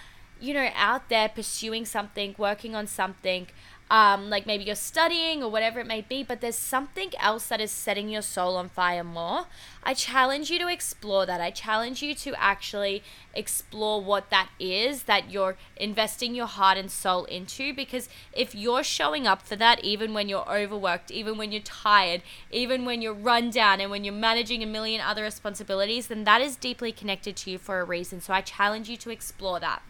you 0.41 0.55
know 0.55 0.69
out 0.75 1.09
there 1.09 1.29
pursuing 1.29 1.85
something 1.85 2.35
working 2.39 2.75
on 2.75 2.87
something 2.87 3.47
um, 3.89 4.31
like 4.31 4.47
maybe 4.47 4.65
you're 4.65 4.75
studying 4.75 5.45
or 5.45 5.51
whatever 5.51 5.79
it 5.79 5.87
may 5.87 6.01
be, 6.01 6.25
but 6.25 6.41
there's 6.41 6.57
something 6.57 7.11
else 7.21 7.47
that 7.49 7.61
is 7.61 7.71
setting 7.71 8.09
your 8.09 8.23
soul 8.23 8.57
on 8.57 8.69
fire 8.69 9.05
more, 9.05 9.47
I 9.85 9.95
challenge 9.95 10.51
you 10.51 10.59
to 10.59 10.67
explore 10.67 11.25
that. 11.27 11.41
I 11.41 11.53
challenge 11.53 12.03
you 12.03 12.13
to 12.17 12.35
actually 12.35 13.05
explore 13.33 14.03
what 14.03 14.31
that 14.31 14.49
is 14.59 15.05
that 15.05 15.31
you're 15.31 15.57
investing 15.77 16.35
your 16.35 16.47
heart 16.47 16.79
and 16.79 16.91
soul 16.91 17.27
into. 17.27 17.73
Because 17.73 18.09
if 18.33 18.57
you're 18.57 18.83
showing 18.83 19.29
up 19.29 19.43
for 19.43 19.55
that, 19.55 19.85
even 19.85 20.13
when 20.13 20.29
you're 20.29 20.51
overworked, 20.51 21.13
even 21.13 21.39
when 21.39 21.53
you're 21.53 21.63
tired, 21.63 22.23
even 22.51 22.85
when 22.85 23.01
you're 23.03 23.15
run 23.15 23.51
down, 23.51 23.81
and 23.81 23.91
when 23.91 24.03
you're 24.03 24.13
managing 24.13 24.65
a 24.65 24.67
million 24.67 25.01
other 25.01 25.23
responsibilities, 25.23 26.09
then 26.09 26.25
that 26.25 26.41
is 26.41 26.57
deeply 26.57 26.91
connected 26.91 27.37
to 27.37 27.53
you 27.53 27.59
for 27.59 27.79
a 27.79 27.85
reason. 27.85 28.21
So 28.21 28.33
I 28.33 28.41
challenge 28.41 28.89
you 28.89 28.97
to 28.97 29.11
explore 29.11 29.61
that. 29.61 29.83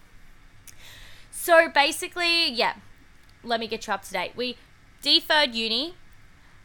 So 1.46 1.68
basically, 1.68 2.50
yeah, 2.50 2.74
let 3.44 3.60
me 3.60 3.68
get 3.68 3.86
you 3.86 3.92
up 3.92 4.02
to 4.02 4.12
date. 4.12 4.32
We 4.34 4.56
deferred 5.00 5.54
uni, 5.54 5.94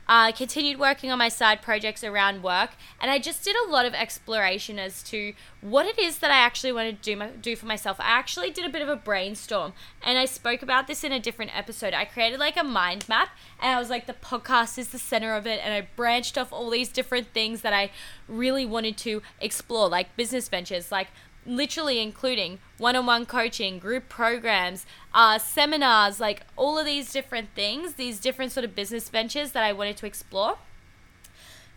uh, 0.07 0.31
continued 0.31 0.79
working 0.79 1.11
on 1.11 1.19
my 1.19 1.29
side 1.29 1.61
projects 1.61 2.03
around 2.03 2.41
work, 2.41 2.71
and 2.99 3.11
I 3.11 3.19
just 3.19 3.43
did 3.43 3.55
a 3.55 3.69
lot 3.69 3.85
of 3.85 3.93
exploration 3.93 4.79
as 4.79 5.03
to 5.03 5.33
what 5.61 5.85
it 5.85 5.99
is 5.99 6.17
that 6.17 6.31
I 6.31 6.37
actually 6.37 6.71
want 6.71 6.89
to 6.89 6.93
do 6.93 7.15
my, 7.15 7.27
do 7.27 7.55
for 7.55 7.67
myself. 7.67 7.99
I 7.99 8.05
actually 8.05 8.49
did 8.49 8.65
a 8.65 8.69
bit 8.69 8.81
of 8.81 8.89
a 8.89 8.95
brainstorm, 8.95 9.73
and 10.03 10.17
I 10.17 10.25
spoke 10.25 10.63
about 10.63 10.87
this 10.87 11.03
in 11.03 11.11
a 11.11 11.19
different 11.19 11.55
episode. 11.55 11.93
I 11.93 12.05
created 12.05 12.39
like 12.39 12.57
a 12.57 12.63
mind 12.63 13.07
map, 13.07 13.29
and 13.61 13.75
I 13.75 13.77
was 13.77 13.91
like, 13.91 14.07
the 14.07 14.13
podcast 14.13 14.79
is 14.79 14.87
the 14.87 14.97
center 14.97 15.35
of 15.35 15.45
it, 15.45 15.59
and 15.63 15.75
I 15.75 15.89
branched 15.95 16.39
off 16.39 16.51
all 16.51 16.71
these 16.71 16.89
different 16.89 17.27
things 17.35 17.61
that 17.61 17.71
I 17.71 17.91
really 18.27 18.65
wanted 18.65 18.97
to 18.97 19.21
explore, 19.39 19.87
like 19.87 20.15
business 20.15 20.49
ventures, 20.49 20.91
like 20.91 21.09
literally 21.45 21.99
including 21.99 22.59
one-on-one 22.77 23.25
coaching 23.25 23.79
group 23.79 24.07
programs 24.09 24.85
uh, 25.13 25.37
seminars 25.39 26.19
like 26.19 26.43
all 26.55 26.77
of 26.77 26.85
these 26.85 27.11
different 27.11 27.49
things 27.55 27.93
these 27.93 28.19
different 28.19 28.51
sort 28.51 28.63
of 28.63 28.75
business 28.75 29.09
ventures 29.09 29.51
that 29.51 29.63
i 29.63 29.73
wanted 29.73 29.97
to 29.97 30.05
explore. 30.05 30.57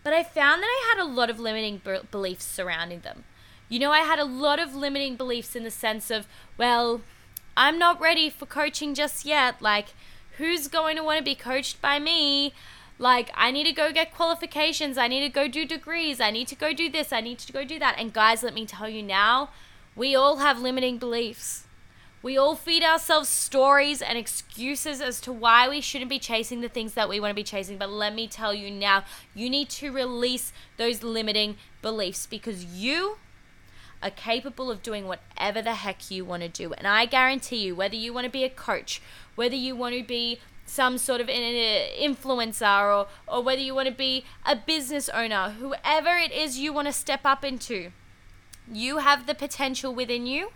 But 0.03 0.13
i 0.13 0.23
found 0.23 0.61
that 0.61 0.67
i 0.67 0.93
had 0.95 1.03
a 1.03 1.09
lot 1.09 1.29
of 1.29 1.39
limiting 1.39 1.81
beliefs 2.11 2.45
surrounding 2.45 2.99
them. 2.99 3.23
You 3.69 3.79
know 3.79 3.91
i 3.91 3.99
had 3.99 4.19
a 4.19 4.25
lot 4.25 4.59
of 4.59 4.75
limiting 4.75 5.15
beliefs 5.15 5.55
in 5.55 5.63
the 5.63 5.71
sense 5.71 6.11
of 6.11 6.27
well 6.57 7.01
i'm 7.57 7.79
not 7.79 7.99
ready 7.99 8.29
for 8.29 8.45
coaching 8.45 8.93
just 8.93 9.25
yet. 9.25 9.61
Like 9.61 9.89
who's 10.37 10.67
going 10.67 10.95
to 10.97 11.03
want 11.03 11.17
to 11.17 11.23
be 11.23 11.35
coached 11.35 11.81
by 11.81 11.99
me 11.99 12.53
like, 12.97 13.29
I 13.35 13.51
need 13.51 13.65
to 13.65 13.73
go 13.73 13.91
get 13.91 14.13
qualifications. 14.13 14.97
I 14.97 15.07
need 15.07 15.21
to 15.21 15.29
go 15.29 15.47
do 15.47 15.65
degrees. 15.65 16.21
I 16.21 16.31
need 16.31 16.47
to 16.47 16.55
go 16.55 16.73
do 16.73 16.89
this. 16.89 17.11
I 17.11 17.21
need 17.21 17.39
to 17.39 17.53
go 17.53 17.65
do 17.65 17.77
that. 17.79 17.95
And 17.97 18.13
guys, 18.13 18.43
let 18.43 18.53
me 18.53 18.65
tell 18.65 18.87
you 18.87 19.03
now, 19.03 19.49
we 19.95 20.15
all 20.15 20.37
have 20.37 20.59
limiting 20.61 20.97
beliefs. 20.97 21.65
We 22.21 22.37
all 22.37 22.55
feed 22.55 22.83
ourselves 22.83 23.29
stories 23.29 24.01
and 24.01 24.17
excuses 24.17 24.99
as 24.99 25.21
to 25.21 25.31
why 25.31 25.69
we 25.69 25.79
shouldn't 25.79 26.09
be 26.09 26.17
chasing 26.17 26.61
the 26.61 26.69
things 26.69 26.95
that 26.95 27.07
we 27.07 27.19
want 27.19 27.29
to 27.31 27.35
be 27.35 27.43
chasing. 27.43 27.77
But 27.77 27.91
let 27.91 28.15
me 28.15 28.27
tell 28.27 28.51
you 28.53 28.71
now, 28.71 29.03
you 29.35 29.47
need 29.49 29.69
to 29.71 29.91
release 29.91 30.51
those 30.77 31.03
limiting 31.03 31.57
beliefs 31.83 32.25
because 32.25 32.65
you 32.65 33.17
are 34.01 34.09
capable 34.09 34.71
of 34.71 34.81
doing 34.81 35.05
whatever 35.05 35.61
the 35.61 35.75
heck 35.75 36.09
you 36.09 36.25
want 36.25 36.41
to 36.41 36.49
do. 36.49 36.73
And 36.73 36.87
I 36.87 37.05
guarantee 37.05 37.57
you, 37.57 37.75
whether 37.75 37.95
you 37.95 38.11
want 38.11 38.25
to 38.25 38.31
be 38.31 38.43
a 38.43 38.49
coach, 38.49 39.01
whether 39.35 39.55
you 39.55 39.75
want 39.75 39.95
to 39.95 40.03
be 40.03 40.39
some 40.65 40.97
sort 40.97 41.21
of 41.21 41.27
influencer 41.27 42.97
or, 42.97 43.07
or 43.27 43.43
whether 43.43 43.61
you 43.61 43.75
want 43.75 43.87
to 43.87 43.93
be 43.93 44.25
a 44.45 44.55
business 44.55 45.09
owner, 45.09 45.51
whoever 45.59 46.17
it 46.17 46.31
is 46.31 46.57
you 46.57 46.73
want 46.73 46.87
to 46.87 46.93
step 46.93 47.21
up 47.23 47.45
into, 47.45 47.91
you 48.71 48.97
have 48.97 49.27
the 49.27 49.35
potential 49.35 49.93
within 49.93 50.25
you. 50.25 50.51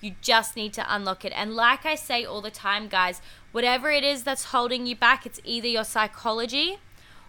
You 0.00 0.14
just 0.20 0.54
need 0.54 0.72
to 0.74 0.94
unlock 0.94 1.24
it. 1.24 1.32
And 1.34 1.54
like 1.54 1.84
I 1.84 1.96
say 1.96 2.24
all 2.24 2.40
the 2.40 2.50
time, 2.50 2.88
guys, 2.88 3.20
whatever 3.50 3.90
it 3.90 4.04
is 4.04 4.22
that's 4.22 4.44
holding 4.46 4.86
you 4.86 4.94
back, 4.94 5.26
it's 5.26 5.40
either 5.44 5.66
your 5.66 5.84
psychology 5.84 6.78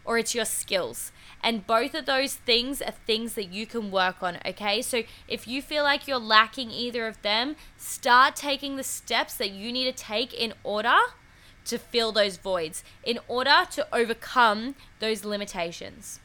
or 0.05 0.17
it's 0.17 0.35
your 0.35 0.45
skills. 0.45 1.11
And 1.41 1.65
both 1.65 1.95
of 1.95 2.05
those 2.05 2.35
things 2.35 2.81
are 2.81 2.91
things 2.91 3.33
that 3.33 3.51
you 3.51 3.65
can 3.65 3.91
work 3.91 4.21
on, 4.21 4.39
okay? 4.45 4.81
So 4.81 5.03
if 5.27 5.47
you 5.47 5.61
feel 5.61 5.83
like 5.83 6.07
you're 6.07 6.17
lacking 6.17 6.69
either 6.69 7.07
of 7.07 7.21
them, 7.21 7.55
start 7.77 8.35
taking 8.35 8.75
the 8.75 8.83
steps 8.83 9.35
that 9.35 9.51
you 9.51 9.71
need 9.71 9.85
to 9.85 10.03
take 10.03 10.33
in 10.33 10.53
order 10.63 10.97
to 11.65 11.77
fill 11.77 12.11
those 12.11 12.37
voids 12.37 12.83
in 13.03 13.19
order 13.27 13.65
to 13.71 13.87
overcome 13.93 14.75
those 14.99 15.25
limitations. 15.25 16.19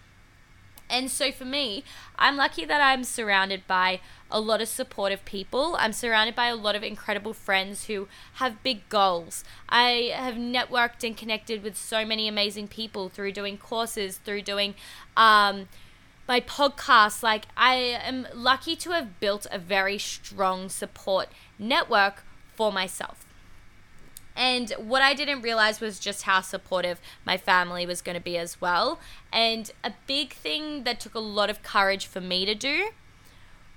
And 0.90 1.10
so 1.10 1.32
for 1.32 1.44
me, 1.44 1.82
I'm 2.18 2.36
lucky 2.36 2.64
that 2.64 2.80
I'm 2.80 3.04
surrounded 3.04 3.66
by 3.66 4.00
a 4.30 4.38
lot 4.38 4.60
of 4.60 4.68
supportive 4.68 5.24
people. 5.24 5.76
I'm 5.78 5.92
surrounded 5.92 6.34
by 6.34 6.46
a 6.46 6.56
lot 6.56 6.76
of 6.76 6.82
incredible 6.82 7.32
friends 7.32 7.86
who 7.86 8.06
have 8.34 8.62
big 8.62 8.88
goals. 8.88 9.44
I 9.68 10.12
have 10.14 10.34
networked 10.34 11.02
and 11.02 11.16
connected 11.16 11.62
with 11.62 11.76
so 11.76 12.04
many 12.04 12.28
amazing 12.28 12.68
people 12.68 13.08
through 13.08 13.32
doing 13.32 13.56
courses, 13.56 14.18
through 14.18 14.42
doing 14.42 14.74
um, 15.16 15.68
my 16.28 16.40
podcast. 16.40 17.22
Like, 17.22 17.46
I 17.56 17.74
am 17.74 18.26
lucky 18.34 18.76
to 18.76 18.90
have 18.90 19.20
built 19.20 19.46
a 19.50 19.58
very 19.58 19.98
strong 19.98 20.68
support 20.68 21.28
network 21.58 22.24
for 22.54 22.70
myself. 22.70 23.23
And 24.36 24.70
what 24.72 25.02
I 25.02 25.14
didn't 25.14 25.42
realize 25.42 25.80
was 25.80 26.00
just 26.00 26.24
how 26.24 26.40
supportive 26.40 27.00
my 27.24 27.36
family 27.36 27.86
was 27.86 28.02
going 28.02 28.16
to 28.16 28.22
be 28.22 28.36
as 28.36 28.60
well. 28.60 28.98
And 29.32 29.70
a 29.84 29.92
big 30.06 30.32
thing 30.32 30.84
that 30.84 30.98
took 30.98 31.14
a 31.14 31.20
lot 31.20 31.50
of 31.50 31.62
courage 31.62 32.06
for 32.06 32.20
me 32.20 32.44
to 32.44 32.54
do 32.54 32.90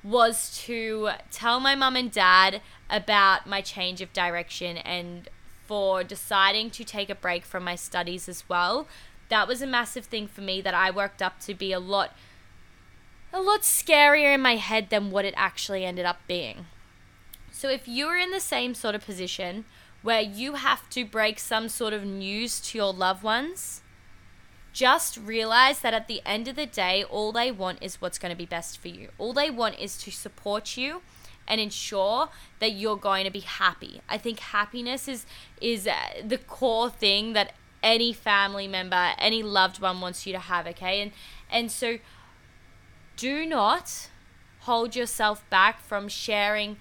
was 0.04 0.58
to 0.66 1.10
tell 1.32 1.60
my 1.60 1.76
mum 1.76 1.96
and 1.96 2.12
dad 2.12 2.62
about 2.90 3.46
my 3.46 3.62
change 3.62 4.02
of 4.02 4.14
direction 4.14 4.78
and 4.78 5.30
for 5.66 6.04
deciding 6.04 6.70
to 6.72 6.84
take 6.84 7.10
a 7.10 7.16
break 7.16 7.44
from 7.46 7.64
my 7.64 7.76
studies 7.76 8.30
as 8.30 8.48
well. 8.48 8.88
That 9.30 9.48
was 9.48 9.62
a 9.62 9.68
massive 9.68 10.06
thing 10.06 10.28
for 10.28 10.42
me 10.42 10.62
that 10.62 10.74
I 10.74 10.90
worked 10.90 11.22
up 11.22 11.40
to 11.42 11.54
be 11.54 11.72
a 11.74 11.80
lot 11.80 12.16
a 13.34 13.42
lot 13.42 13.62
scarier 13.62 14.34
in 14.34 14.42
my 14.42 14.56
head 14.56 14.90
than 14.90 15.12
what 15.12 15.26
it 15.26 15.34
actually 15.36 15.84
ended 15.84 16.06
up 16.06 16.20
being. 16.28 16.66
So 17.52 17.70
if 17.70 17.86
you're 17.86 18.18
in 18.18 18.32
the 18.32 18.40
same 18.40 18.74
sort 18.74 18.96
of 18.96 19.06
position 19.06 19.66
where 20.02 20.22
you 20.22 20.54
have 20.54 20.90
to 20.92 21.06
break 21.06 21.40
some 21.40 21.70
sort 21.70 21.94
of 21.94 22.06
news 22.06 22.60
to 22.62 22.78
your 22.78 22.94
loved 22.94 23.24
ones, 23.24 23.82
just 24.74 25.18
realize 25.18 25.80
that 25.80 25.94
at 25.94 26.08
the 26.08 26.22
end 26.26 26.48
of 26.48 26.56
the 26.56 26.66
day, 26.68 27.04
all 27.04 27.32
they 27.32 27.52
want 27.52 27.80
is 27.82 28.00
what's 28.00 28.20
going 28.20 28.32
to 28.32 28.38
be 28.38 28.46
best 28.46 28.78
for 28.78 28.90
you. 28.90 29.10
All 29.18 29.34
they 29.34 29.50
want 29.50 29.80
is 29.80 29.98
to 30.04 30.12
support 30.12 30.78
you 30.78 31.02
and 31.48 31.60
ensure 31.60 32.30
that 32.60 32.74
you're 32.74 32.98
going 32.98 33.26
to 33.26 33.32
be 33.32 33.40
happy. 33.40 34.02
I 34.08 34.18
think 34.18 34.40
happiness 34.40 35.08
is 35.08 35.26
is 35.62 35.88
uh, 35.88 35.96
the 36.24 36.38
core 36.38 36.90
thing 36.90 37.34
that 37.34 37.54
any 37.82 38.14
family 38.14 38.68
member, 38.68 39.14
any 39.18 39.42
loved 39.42 39.80
one 39.82 40.02
wants 40.02 40.28
you 40.28 40.34
to 40.34 40.40
have, 40.40 40.68
okay? 40.68 41.02
And 41.02 41.12
and 41.50 41.72
so 41.72 41.98
do 43.16 43.46
not 43.46 44.10
hold 44.62 44.96
yourself 44.96 45.50
back 45.50 45.82
from 45.82 46.08
sharing 46.08 46.78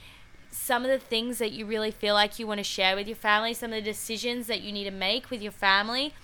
some 0.57 0.85
of 0.85 0.91
the 0.91 0.99
things 0.99 1.39
that 1.39 1.53
you 1.53 1.67
really 1.67 1.91
feel 1.91 2.15
like 2.15 2.39
you 2.39 2.47
want 2.47 2.59
to 2.59 2.65
share 2.65 2.97
with 2.97 3.07
your 3.07 3.17
family, 3.17 3.53
some 3.53 3.73
of 3.73 3.77
the 3.77 3.91
decisions 3.91 4.47
that 4.47 4.63
you 4.63 4.73
need 4.73 4.85
to 4.85 4.91
make 4.91 5.31
with 5.31 5.43
your 5.43 5.53
family 5.53 6.15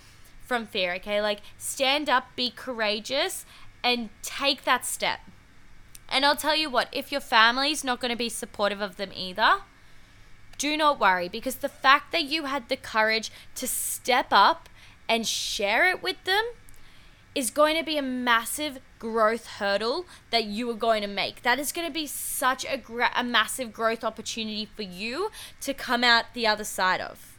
from 0.41 0.67
fear, 0.67 0.95
okay? 0.95 1.21
Like 1.21 1.41
stand 1.59 2.09
up, 2.09 2.35
be 2.35 2.51
courageous, 2.51 3.45
and 3.85 4.09
take 4.23 4.65
that 4.65 4.85
step. 4.87 5.21
And 6.09 6.25
I'll 6.25 6.37
tell 6.37 6.57
you 6.57 6.71
what, 6.71 6.89
if 6.93 7.13
your 7.13 7.21
family's 7.21 7.85
not 7.85 8.01
going 8.01 8.11
to 8.11 8.17
be 8.17 8.29
supportive 8.29 8.81
of 8.81 8.97
them 8.97 9.11
either, 9.15 9.61
do 10.59 10.77
not 10.77 10.99
worry 10.99 11.29
because 11.29 11.57
the 11.57 11.69
fact 11.69 12.11
that 12.13 12.25
you 12.25 12.45
had 12.45 12.69
the 12.69 12.77
courage 12.77 13.31
to 13.57 13.67
step 13.67 14.29
up 14.31 14.69
and 15.09 15.27
share 15.27 15.89
it 15.91 16.03
with 16.03 16.23
them 16.25 16.45
is 17.35 17.51
going 17.51 17.77
to 17.77 17.83
be 17.83 17.97
a 17.97 18.03
massive 18.03 18.79
growth 18.99 19.47
hurdle 19.47 20.07
that 20.31 20.45
you 20.45 20.69
are 20.71 20.75
going 20.75 21.03
to 21.03 21.09
make. 21.09 21.43
That 21.43 21.59
is 21.59 21.73
going 21.73 21.87
to 21.87 21.93
be 21.93 22.07
such 22.07 22.65
a, 22.67 22.77
gra- 22.77 23.13
a 23.17 23.25
massive 23.25 23.73
growth 23.73 24.05
opportunity 24.05 24.67
for 24.67 24.83
you 24.83 25.31
to 25.63 25.73
come 25.73 26.05
out 26.05 26.27
the 26.35 26.47
other 26.47 26.65
side 26.65 27.01
of. 27.01 27.37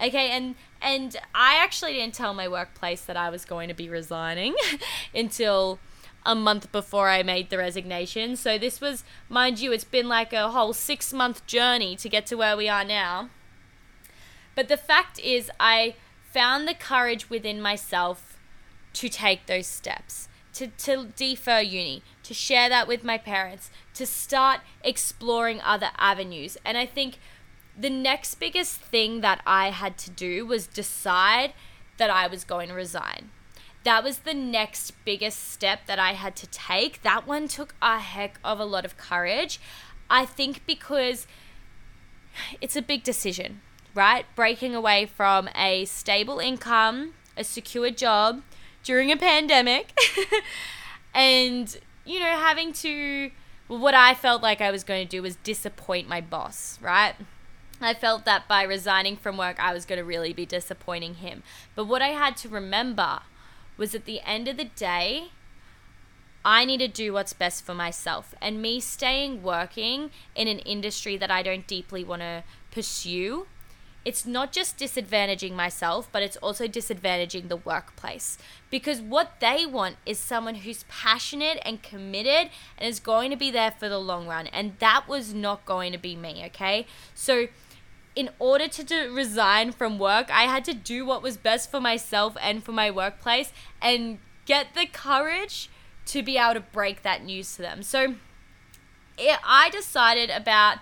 Okay, 0.00 0.30
and 0.30 0.54
and 0.82 1.16
I 1.34 1.56
actually 1.56 1.94
didn't 1.94 2.14
tell 2.14 2.34
my 2.34 2.46
workplace 2.46 3.00
that 3.02 3.16
I 3.16 3.30
was 3.30 3.46
going 3.46 3.68
to 3.68 3.74
be 3.74 3.88
resigning 3.88 4.54
until 5.14 5.78
a 6.24 6.34
month 6.34 6.70
before 6.70 7.08
I 7.08 7.22
made 7.22 7.50
the 7.50 7.58
resignation. 7.58 8.36
So 8.36 8.58
this 8.58 8.80
was, 8.80 9.04
mind 9.28 9.60
you, 9.60 9.72
it's 9.72 9.84
been 9.84 10.08
like 10.08 10.32
a 10.32 10.50
whole 10.50 10.72
6 10.72 11.12
month 11.12 11.46
journey 11.46 11.96
to 11.96 12.08
get 12.08 12.26
to 12.26 12.34
where 12.36 12.56
we 12.56 12.68
are 12.68 12.84
now. 12.84 13.30
But 14.54 14.68
the 14.68 14.76
fact 14.76 15.18
is 15.20 15.50
I 15.58 15.94
found 16.32 16.66
the 16.66 16.74
courage 16.74 17.30
within 17.30 17.62
myself 17.62 18.35
to 18.96 19.08
take 19.08 19.46
those 19.46 19.66
steps, 19.66 20.28
to, 20.54 20.68
to 20.68 21.08
defer 21.16 21.60
uni, 21.60 22.02
to 22.22 22.34
share 22.34 22.68
that 22.68 22.88
with 22.88 23.04
my 23.04 23.18
parents, 23.18 23.70
to 23.94 24.06
start 24.06 24.60
exploring 24.82 25.60
other 25.60 25.90
avenues. 25.98 26.56
And 26.64 26.76
I 26.76 26.86
think 26.86 27.18
the 27.78 27.90
next 27.90 28.36
biggest 28.36 28.80
thing 28.80 29.20
that 29.20 29.40
I 29.46 29.70
had 29.70 29.98
to 29.98 30.10
do 30.10 30.46
was 30.46 30.66
decide 30.66 31.52
that 31.98 32.10
I 32.10 32.26
was 32.26 32.44
going 32.44 32.68
to 32.68 32.74
resign. 32.74 33.30
That 33.84 34.02
was 34.02 34.18
the 34.18 34.34
next 34.34 34.92
biggest 35.04 35.52
step 35.52 35.86
that 35.86 35.98
I 35.98 36.12
had 36.12 36.34
to 36.36 36.46
take. 36.46 37.02
That 37.02 37.26
one 37.26 37.48
took 37.48 37.74
a 37.80 37.98
heck 37.98 38.40
of 38.42 38.58
a 38.58 38.64
lot 38.64 38.84
of 38.84 38.96
courage. 38.96 39.60
I 40.10 40.24
think 40.26 40.66
because 40.66 41.26
it's 42.60 42.76
a 42.76 42.82
big 42.82 43.04
decision 43.04 43.60
right? 43.96 44.26
Breaking 44.36 44.74
away 44.74 45.06
from 45.06 45.48
a 45.56 45.86
stable 45.86 46.38
income, 46.38 47.14
a 47.36 47.42
secure 47.42 47.90
job 47.90 48.42
during 48.86 49.10
a 49.12 49.16
pandemic, 49.16 49.92
and, 51.14 51.76
you 52.06 52.20
know, 52.20 52.36
having 52.38 52.72
to. 52.72 53.30
What 53.68 53.94
I 53.94 54.14
felt 54.14 54.42
like 54.42 54.60
I 54.60 54.70
was 54.70 54.84
going 54.84 55.04
to 55.04 55.10
do 55.10 55.22
was 55.22 55.34
disappoint 55.36 56.08
my 56.08 56.20
boss, 56.20 56.78
right? 56.80 57.16
I 57.80 57.94
felt 57.94 58.24
that 58.24 58.46
by 58.46 58.62
resigning 58.62 59.16
from 59.16 59.36
work, 59.36 59.58
I 59.58 59.74
was 59.74 59.84
going 59.84 59.98
to 59.98 60.04
really 60.04 60.32
be 60.32 60.46
disappointing 60.46 61.14
him. 61.14 61.42
But 61.74 61.86
what 61.86 62.00
I 62.00 62.10
had 62.10 62.36
to 62.38 62.48
remember 62.48 63.22
was 63.76 63.92
at 63.92 64.04
the 64.04 64.20
end 64.20 64.46
of 64.46 64.56
the 64.56 64.66
day, 64.66 65.30
I 66.44 66.64
need 66.64 66.78
to 66.78 66.86
do 66.86 67.12
what's 67.12 67.32
best 67.32 67.66
for 67.66 67.74
myself. 67.74 68.36
And 68.40 68.62
me 68.62 68.78
staying 68.78 69.42
working 69.42 70.12
in 70.36 70.46
an 70.46 70.60
industry 70.60 71.16
that 71.16 71.30
I 71.30 71.42
don't 71.42 71.66
deeply 71.66 72.04
want 72.04 72.22
to 72.22 72.44
pursue, 72.70 73.48
it's 74.06 74.24
not 74.24 74.52
just 74.52 74.78
disadvantaging 74.78 75.54
myself, 75.54 76.08
but 76.12 76.22
it's 76.22 76.36
also 76.36 76.68
disadvantaging 76.68 77.48
the 77.48 77.56
workplace. 77.56 78.38
Because 78.70 79.00
what 79.00 79.40
they 79.40 79.66
want 79.66 79.96
is 80.06 80.16
someone 80.16 80.54
who's 80.54 80.84
passionate 80.84 81.58
and 81.62 81.82
committed 81.82 82.50
and 82.78 82.88
is 82.88 83.00
going 83.00 83.32
to 83.32 83.36
be 83.36 83.50
there 83.50 83.72
for 83.72 83.88
the 83.88 83.98
long 83.98 84.28
run. 84.28 84.46
And 84.46 84.78
that 84.78 85.08
was 85.08 85.34
not 85.34 85.66
going 85.66 85.90
to 85.90 85.98
be 85.98 86.14
me, 86.14 86.44
okay? 86.46 86.86
So, 87.16 87.48
in 88.14 88.30
order 88.38 88.68
to 88.68 88.84
do, 88.84 89.12
resign 89.12 89.72
from 89.72 89.98
work, 89.98 90.30
I 90.30 90.44
had 90.44 90.64
to 90.66 90.72
do 90.72 91.04
what 91.04 91.20
was 91.20 91.36
best 91.36 91.68
for 91.68 91.80
myself 91.80 92.36
and 92.40 92.62
for 92.62 92.70
my 92.70 92.92
workplace 92.92 93.52
and 93.82 94.18
get 94.44 94.68
the 94.76 94.86
courage 94.86 95.68
to 96.06 96.22
be 96.22 96.38
able 96.38 96.54
to 96.54 96.60
break 96.60 97.02
that 97.02 97.24
news 97.24 97.56
to 97.56 97.62
them. 97.62 97.82
So 97.82 98.14
it, 99.18 99.38
I 99.44 99.68
decided 99.70 100.30
about 100.30 100.78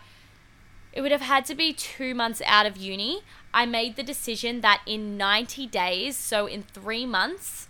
it 0.94 1.00
would 1.00 1.10
have 1.10 1.22
had 1.22 1.44
to 1.46 1.56
be 1.56 1.72
two 1.72 2.14
months 2.14 2.40
out 2.46 2.66
of 2.66 2.76
uni. 2.76 3.22
I 3.52 3.66
made 3.66 3.96
the 3.96 4.04
decision 4.04 4.60
that 4.60 4.80
in 4.86 5.16
90 5.16 5.66
days, 5.66 6.16
so 6.16 6.46
in 6.46 6.62
three 6.62 7.04
months, 7.04 7.68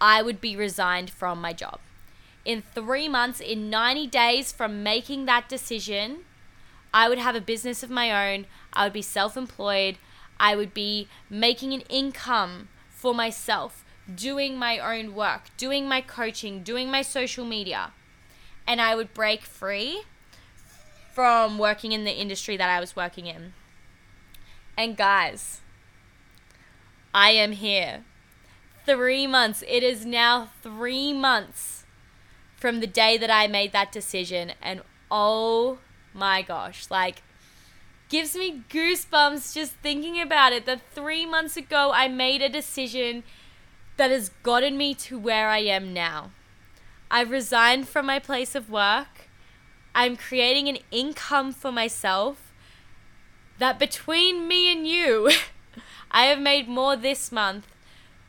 I 0.00 0.22
would 0.22 0.40
be 0.40 0.54
resigned 0.54 1.10
from 1.10 1.40
my 1.40 1.52
job. 1.52 1.80
In 2.44 2.62
three 2.62 3.08
months, 3.08 3.40
in 3.40 3.70
90 3.70 4.06
days 4.06 4.52
from 4.52 4.84
making 4.84 5.26
that 5.26 5.48
decision, 5.48 6.18
I 6.92 7.08
would 7.08 7.18
have 7.18 7.34
a 7.34 7.40
business 7.40 7.82
of 7.82 7.90
my 7.90 8.32
own. 8.32 8.46
I 8.72 8.84
would 8.84 8.92
be 8.92 9.02
self 9.02 9.36
employed. 9.36 9.98
I 10.38 10.54
would 10.54 10.72
be 10.72 11.08
making 11.28 11.72
an 11.72 11.80
income 11.88 12.68
for 12.88 13.14
myself 13.14 13.84
doing 14.14 14.56
my 14.56 14.78
own 14.78 15.14
work, 15.14 15.42
doing 15.56 15.88
my 15.88 16.00
coaching, 16.00 16.62
doing 16.62 16.88
my 16.88 17.02
social 17.02 17.44
media. 17.44 17.92
And 18.66 18.80
I 18.80 18.94
would 18.94 19.12
break 19.12 19.42
free 19.42 20.04
from 21.14 21.58
working 21.58 21.92
in 21.92 22.02
the 22.02 22.12
industry 22.12 22.56
that 22.56 22.68
I 22.68 22.80
was 22.80 22.96
working 22.96 23.26
in. 23.26 23.52
And 24.76 24.96
guys, 24.96 25.60
I 27.14 27.30
am 27.30 27.52
here. 27.52 28.04
Three 28.84 29.26
months. 29.28 29.62
It 29.68 29.84
is 29.84 30.04
now 30.04 30.50
three 30.60 31.12
months 31.12 31.84
from 32.56 32.80
the 32.80 32.88
day 32.88 33.16
that 33.16 33.30
I 33.30 33.46
made 33.46 33.70
that 33.72 33.92
decision. 33.92 34.52
And 34.60 34.82
oh 35.08 35.78
my 36.12 36.42
gosh, 36.42 36.90
like, 36.90 37.22
gives 38.08 38.34
me 38.34 38.64
goosebumps 38.68 39.54
just 39.54 39.74
thinking 39.74 40.20
about 40.20 40.52
it. 40.52 40.66
That 40.66 40.80
three 40.92 41.24
months 41.24 41.56
ago, 41.56 41.92
I 41.94 42.08
made 42.08 42.42
a 42.42 42.48
decision 42.48 43.22
that 43.96 44.10
has 44.10 44.30
gotten 44.42 44.76
me 44.76 44.94
to 44.94 45.16
where 45.16 45.48
I 45.48 45.58
am 45.58 45.94
now. 45.94 46.32
I've 47.08 47.30
resigned 47.30 47.86
from 47.88 48.06
my 48.06 48.18
place 48.18 48.56
of 48.56 48.68
work. 48.68 49.13
I'm 49.94 50.16
creating 50.16 50.68
an 50.68 50.78
income 50.90 51.52
for 51.52 51.70
myself 51.70 52.52
that 53.58 53.78
between 53.78 54.48
me 54.48 54.72
and 54.72 54.86
you, 54.86 55.30
I 56.10 56.24
have 56.24 56.40
made 56.40 56.68
more 56.68 56.96
this 56.96 57.30
month 57.30 57.66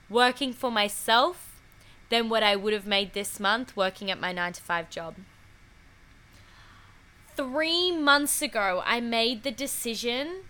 working 0.09 0.53
for 0.53 0.69
myself 0.69 1.59
than 2.09 2.29
what 2.29 2.43
I 2.43 2.55
would 2.55 2.73
have 2.73 2.85
made 2.85 3.13
this 3.13 3.39
month 3.39 3.75
working 3.75 4.11
at 4.11 4.19
my 4.19 4.31
9 4.31 4.53
to 4.53 4.61
5 4.61 4.89
job. 4.89 5.15
3 7.35 7.97
months 7.97 8.41
ago, 8.41 8.83
I 8.85 9.01
made 9.01 9.43
the 9.43 9.51
decision 9.51 10.43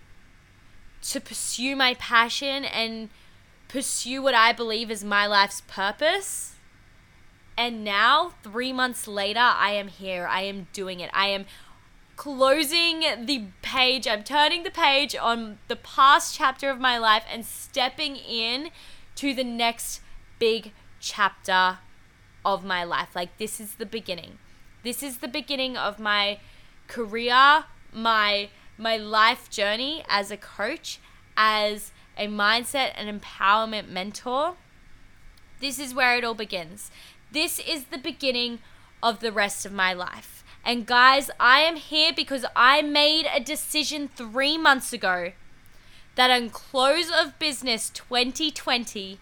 to 1.02 1.20
pursue 1.20 1.76
my 1.76 1.94
passion 1.94 2.64
and 2.64 3.08
pursue 3.68 4.22
what 4.22 4.34
I 4.34 4.52
believe 4.52 4.90
is 4.90 5.02
my 5.02 5.26
life's 5.26 5.62
purpose. 5.62 6.55
And 7.58 7.84
now, 7.84 8.32
three 8.42 8.72
months 8.72 9.08
later, 9.08 9.40
I 9.40 9.70
am 9.70 9.88
here. 9.88 10.26
I 10.26 10.42
am 10.42 10.68
doing 10.72 11.00
it. 11.00 11.10
I 11.12 11.28
am 11.28 11.46
closing 12.16 13.00
the 13.24 13.46
page. 13.62 14.06
I'm 14.06 14.24
turning 14.24 14.62
the 14.62 14.70
page 14.70 15.16
on 15.16 15.58
the 15.68 15.76
past 15.76 16.34
chapter 16.34 16.68
of 16.70 16.78
my 16.78 16.98
life 16.98 17.24
and 17.30 17.44
stepping 17.44 18.16
in 18.16 18.70
to 19.16 19.32
the 19.32 19.44
next 19.44 20.00
big 20.38 20.72
chapter 21.00 21.78
of 22.44 22.64
my 22.64 22.84
life. 22.84 23.14
Like, 23.14 23.38
this 23.38 23.58
is 23.58 23.76
the 23.76 23.86
beginning. 23.86 24.38
This 24.82 25.02
is 25.02 25.18
the 25.18 25.28
beginning 25.28 25.76
of 25.76 25.98
my 25.98 26.38
career, 26.88 27.64
my 27.92 28.50
my 28.78 28.98
life 28.98 29.48
journey 29.48 30.04
as 30.06 30.30
a 30.30 30.36
coach, 30.36 31.00
as 31.36 31.92
a 32.18 32.26
mindset 32.26 32.92
and 32.94 33.20
empowerment 33.20 33.88
mentor, 33.88 34.56
this 35.60 35.78
is 35.78 35.94
where 35.94 36.16
it 36.16 36.24
all 36.24 36.34
begins. 36.34 36.90
This 37.36 37.58
is 37.58 37.84
the 37.84 37.98
beginning 37.98 38.60
of 39.02 39.20
the 39.20 39.30
rest 39.30 39.66
of 39.66 39.72
my 39.74 39.92
life. 39.92 40.42
And 40.64 40.86
guys, 40.86 41.30
I 41.38 41.60
am 41.60 41.76
here 41.76 42.10
because 42.16 42.46
I 42.56 42.80
made 42.80 43.26
a 43.26 43.40
decision 43.40 44.08
three 44.08 44.56
months 44.56 44.90
ago 44.94 45.32
that 46.14 46.30
on 46.30 46.48
close 46.48 47.10
of 47.10 47.38
business 47.38 47.90
2020, 47.90 49.18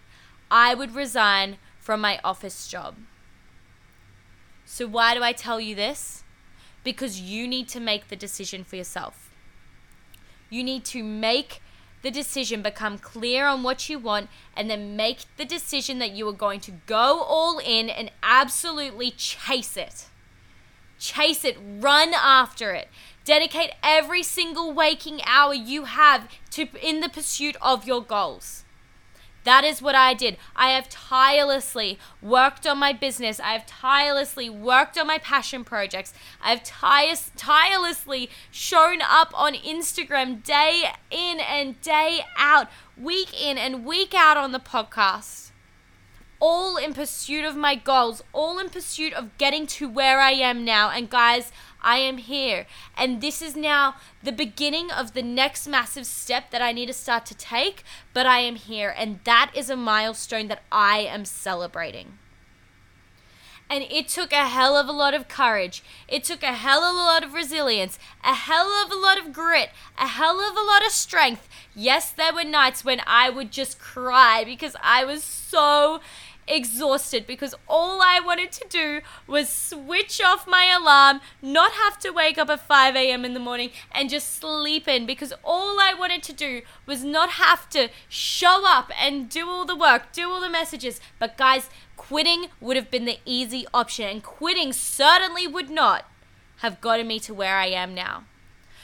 I 0.49 0.73
would 0.73 0.95
resign 0.95 1.57
from 1.77 1.99
my 1.99 2.21
office 2.23 2.69
job. 2.69 2.95
So, 4.63 4.87
why 4.87 5.13
do 5.13 5.21
I 5.21 5.33
tell 5.33 5.59
you 5.59 5.75
this? 5.75 6.23
Because 6.85 7.19
you 7.19 7.45
need 7.45 7.67
to 7.67 7.81
make 7.81 8.07
the 8.07 8.15
decision 8.15 8.63
for 8.63 8.77
yourself. 8.77 9.29
You 10.49 10.63
need 10.63 10.85
to 10.85 11.03
make 11.03 11.61
the 12.05 12.11
decision, 12.11 12.61
become 12.61 12.99
clear 12.99 13.47
on 13.47 13.63
what 13.63 13.89
you 13.89 13.97
want, 13.97 14.29
and 14.55 14.69
then 14.69 14.95
make 14.95 15.25
the 15.37 15.43
decision 15.43 15.97
that 15.97 16.11
you 16.11 16.29
are 16.29 16.33
going 16.33 16.59
to 16.59 16.71
go 16.85 17.23
all 17.23 17.57
in 17.57 17.89
and 17.89 18.11
absolutely 18.21 19.09
chase 19.09 19.75
it. 19.75 20.05
Chase 20.99 21.43
it, 21.43 21.57
run 21.59 22.13
after 22.13 22.73
it. 22.73 22.89
Dedicate 23.23 23.71
every 23.81 24.21
single 24.21 24.71
waking 24.71 25.19
hour 25.25 25.55
you 25.55 25.85
have 25.85 26.29
to 26.51 26.67
in 26.79 26.99
the 26.99 27.09
pursuit 27.09 27.57
of 27.59 27.87
your 27.87 28.03
goals. 28.03 28.64
That 29.45 29.63
is 29.63 29.79
what 29.79 29.93
I 29.93 30.15
did. 30.15 30.37
I 30.55 30.71
have 30.71 30.89
tirelessly 30.89 31.99
worked 32.21 32.65
on 32.65 32.79
my 32.79 32.93
business. 32.93 33.39
I 33.39 33.53
have 33.53 33.67
tirelessly 33.67 34.49
worked 34.49 34.97
on 34.97 35.05
my 35.05 35.19
passion 35.19 35.63
projects. 35.63 36.13
I 36.41 36.49
have 36.49 36.63
tire- 36.63 37.15
tirelessly 37.37 38.29
shown 38.49 39.01
up 39.03 39.31
on 39.39 39.53
Instagram 39.53 40.43
day 40.43 40.85
in 41.11 41.39
and 41.39 41.79
day 41.81 42.21
out, 42.37 42.69
week 42.97 43.39
in 43.39 43.59
and 43.59 43.85
week 43.85 44.15
out 44.15 44.35
on 44.35 44.51
the 44.51 44.59
podcast. 44.59 45.51
All 46.39 46.75
in 46.75 46.93
pursuit 46.93 47.45
of 47.45 47.55
my 47.55 47.75
goals, 47.75 48.23
all 48.33 48.57
in 48.57 48.69
pursuit 48.69 49.13
of 49.13 49.37
getting 49.37 49.67
to 49.67 49.87
where 49.87 50.19
I 50.19 50.31
am 50.31 50.65
now. 50.65 50.89
And 50.89 51.07
guys, 51.07 51.51
I 51.85 51.97
am 51.99 52.17
here. 52.17 52.65
And 52.97 53.21
this 53.21 53.41
is 53.41 53.55
now 53.55 53.95
the 54.23 54.31
beginning 54.31 54.89
of 54.91 55.13
the 55.13 55.21
next 55.21 55.67
massive 55.67 56.05
step 56.05 56.49
that 56.49 56.61
I 56.61 56.71
need 56.71 56.87
to 56.87 56.93
start 56.93 57.25
to 57.27 57.35
take, 57.35 57.83
but 58.13 58.25
I 58.25 58.39
am 58.39 58.55
here. 58.55 58.93
And 58.97 59.19
that 59.23 59.51
is 59.53 59.69
a 59.69 59.75
milestone 59.75 60.47
that 60.47 60.63
I 60.71 60.99
am 60.99 61.23
celebrating. 61.23 62.17
And 63.69 63.83
it 63.89 64.07
took 64.07 64.31
a 64.31 64.47
hell 64.47 64.77
of 64.77 64.87
a 64.87 64.91
lot 64.91 65.15
of 65.15 65.27
courage. 65.27 65.83
It 66.07 66.23
took 66.23 66.43
a 66.43 66.53
hell 66.53 66.83
of 66.83 66.95
a 66.95 66.99
lot 66.99 67.23
of 67.23 67.33
resilience, 67.33 67.97
a 68.23 68.33
hell 68.33 68.67
of 68.67 68.91
a 68.91 68.95
lot 68.95 69.17
of 69.17 69.33
grit, 69.33 69.69
a 69.97 70.07
hell 70.07 70.39
of 70.39 70.55
a 70.55 70.61
lot 70.61 70.85
of 70.85 70.91
strength. 70.91 71.47
Yes, 71.75 72.11
there 72.11 72.33
were 72.33 72.43
nights 72.43 72.85
when 72.85 73.01
I 73.07 73.29
would 73.29 73.51
just 73.51 73.79
cry 73.79 74.43
because 74.45 74.75
I 74.83 75.03
was 75.03 75.23
so 75.23 75.99
exhausted 76.47 77.25
because 77.25 77.55
all 77.67 78.01
I 78.01 78.19
wanted 78.19 78.51
to 78.53 78.67
do 78.67 79.01
was 79.27 79.49
switch 79.49 80.21
off 80.21 80.47
my 80.47 80.65
alarm, 80.65 81.21
not 81.41 81.71
have 81.73 81.99
to 81.99 82.11
wake 82.11 82.37
up 82.37 82.49
at 82.49 82.59
5 82.59 82.95
a.m. 82.95 83.25
in 83.25 83.33
the 83.33 83.39
morning, 83.39 83.71
and 83.91 84.09
just 84.09 84.37
sleep 84.37 84.87
in 84.87 85.05
because 85.05 85.33
all 85.43 85.79
I 85.79 85.93
wanted 85.93 86.23
to 86.23 86.33
do 86.33 86.61
was 86.85 87.03
not 87.03 87.31
have 87.31 87.69
to 87.71 87.89
show 88.09 88.63
up 88.65 88.91
and 88.99 89.29
do 89.29 89.49
all 89.49 89.65
the 89.65 89.75
work, 89.75 90.11
do 90.11 90.29
all 90.29 90.41
the 90.41 90.49
messages. 90.49 90.99
But 91.19 91.37
guys, 91.37 91.69
quitting 91.97 92.47
would 92.61 92.75
have 92.75 92.91
been 92.91 93.05
the 93.05 93.19
easy 93.25 93.65
option, 93.73 94.07
and 94.07 94.23
quitting 94.23 94.73
certainly 94.73 95.47
would 95.47 95.69
not 95.69 96.05
have 96.57 96.81
gotten 96.81 97.07
me 97.07 97.19
to 97.19 97.33
where 97.33 97.57
I 97.57 97.67
am 97.67 97.93
now. 97.93 98.23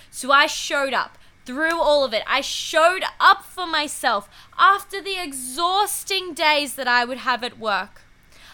So 0.09 0.31
I 0.31 0.45
showed 0.45 0.93
up 0.93 1.17
through 1.51 1.81
all 1.81 2.05
of 2.05 2.13
it. 2.13 2.23
I 2.25 2.39
showed 2.39 3.03
up 3.19 3.43
for 3.43 3.67
myself 3.67 4.29
after 4.57 5.01
the 5.01 5.21
exhausting 5.21 6.33
days 6.33 6.75
that 6.75 6.87
I 6.87 7.03
would 7.03 7.19
have 7.19 7.43
at 7.43 7.59
work. 7.59 8.03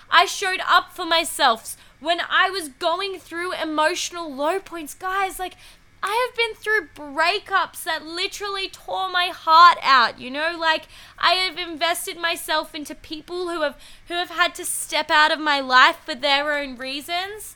I 0.09 0.25
showed 0.25 0.61
up 0.67 0.91
for 0.93 1.05
myself 1.05 1.77
when 1.99 2.19
I 2.27 2.49
was 2.49 2.69
going 2.69 3.19
through 3.19 3.53
emotional 3.53 4.33
low 4.33 4.59
points. 4.59 4.95
Guys, 4.95 5.37
like, 5.37 5.53
I 6.01 6.27
have 6.27 6.35
been 6.35 6.55
through 6.55 6.89
breakups 6.95 7.83
that 7.83 8.03
literally 8.03 8.67
tore 8.67 9.09
my 9.09 9.27
heart 9.27 9.77
out, 9.83 10.19
you 10.19 10.31
know? 10.31 10.55
Like 10.57 10.87
I 11.19 11.33
have 11.33 11.57
invested 11.57 12.17
myself 12.17 12.73
into 12.73 12.95
people 12.95 13.49
who 13.49 13.61
have 13.61 13.77
who 14.07 14.13
have 14.13 14.29
had 14.29 14.55
to 14.55 14.65
step 14.65 15.11
out 15.11 15.31
of 15.31 15.39
my 15.39 15.59
life 15.59 15.97
for 16.05 16.15
their 16.15 16.53
own 16.57 16.77
reasons. 16.77 17.55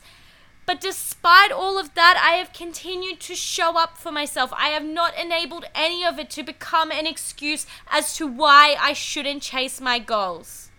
But 0.64 0.80
despite 0.80 1.50
all 1.50 1.78
of 1.78 1.94
that, 1.94 2.20
I 2.24 2.36
have 2.36 2.52
continued 2.52 3.20
to 3.20 3.34
show 3.34 3.76
up 3.76 3.98
for 3.98 4.12
myself. 4.12 4.52
I 4.56 4.68
have 4.68 4.84
not 4.84 5.18
enabled 5.18 5.64
any 5.74 6.04
of 6.04 6.18
it 6.18 6.30
to 6.30 6.42
become 6.42 6.90
an 6.90 7.06
excuse 7.06 7.66
as 7.90 8.16
to 8.16 8.26
why 8.26 8.76
I 8.80 8.92
shouldn't 8.92 9.42
chase 9.42 9.80
my 9.80 9.98
goals. 9.98 10.70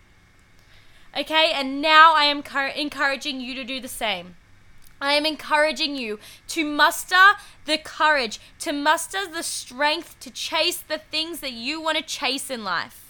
Okay, 1.16 1.52
and 1.52 1.80
now 1.80 2.14
I 2.14 2.24
am 2.24 2.42
encouraging 2.76 3.40
you 3.40 3.54
to 3.54 3.64
do 3.64 3.78
the 3.78 3.88
same. 3.88 4.36
I 5.00 5.12
am 5.12 5.26
encouraging 5.26 5.96
you 5.96 6.18
to 6.48 6.64
muster 6.64 7.34
the 7.66 7.78
courage, 7.78 8.40
to 8.60 8.72
muster 8.72 9.28
the 9.30 9.42
strength 9.42 10.18
to 10.20 10.30
chase 10.30 10.78
the 10.78 10.98
things 10.98 11.40
that 11.40 11.52
you 11.52 11.80
want 11.80 11.98
to 11.98 12.02
chase 12.02 12.48
in 12.48 12.64
life. 12.64 13.03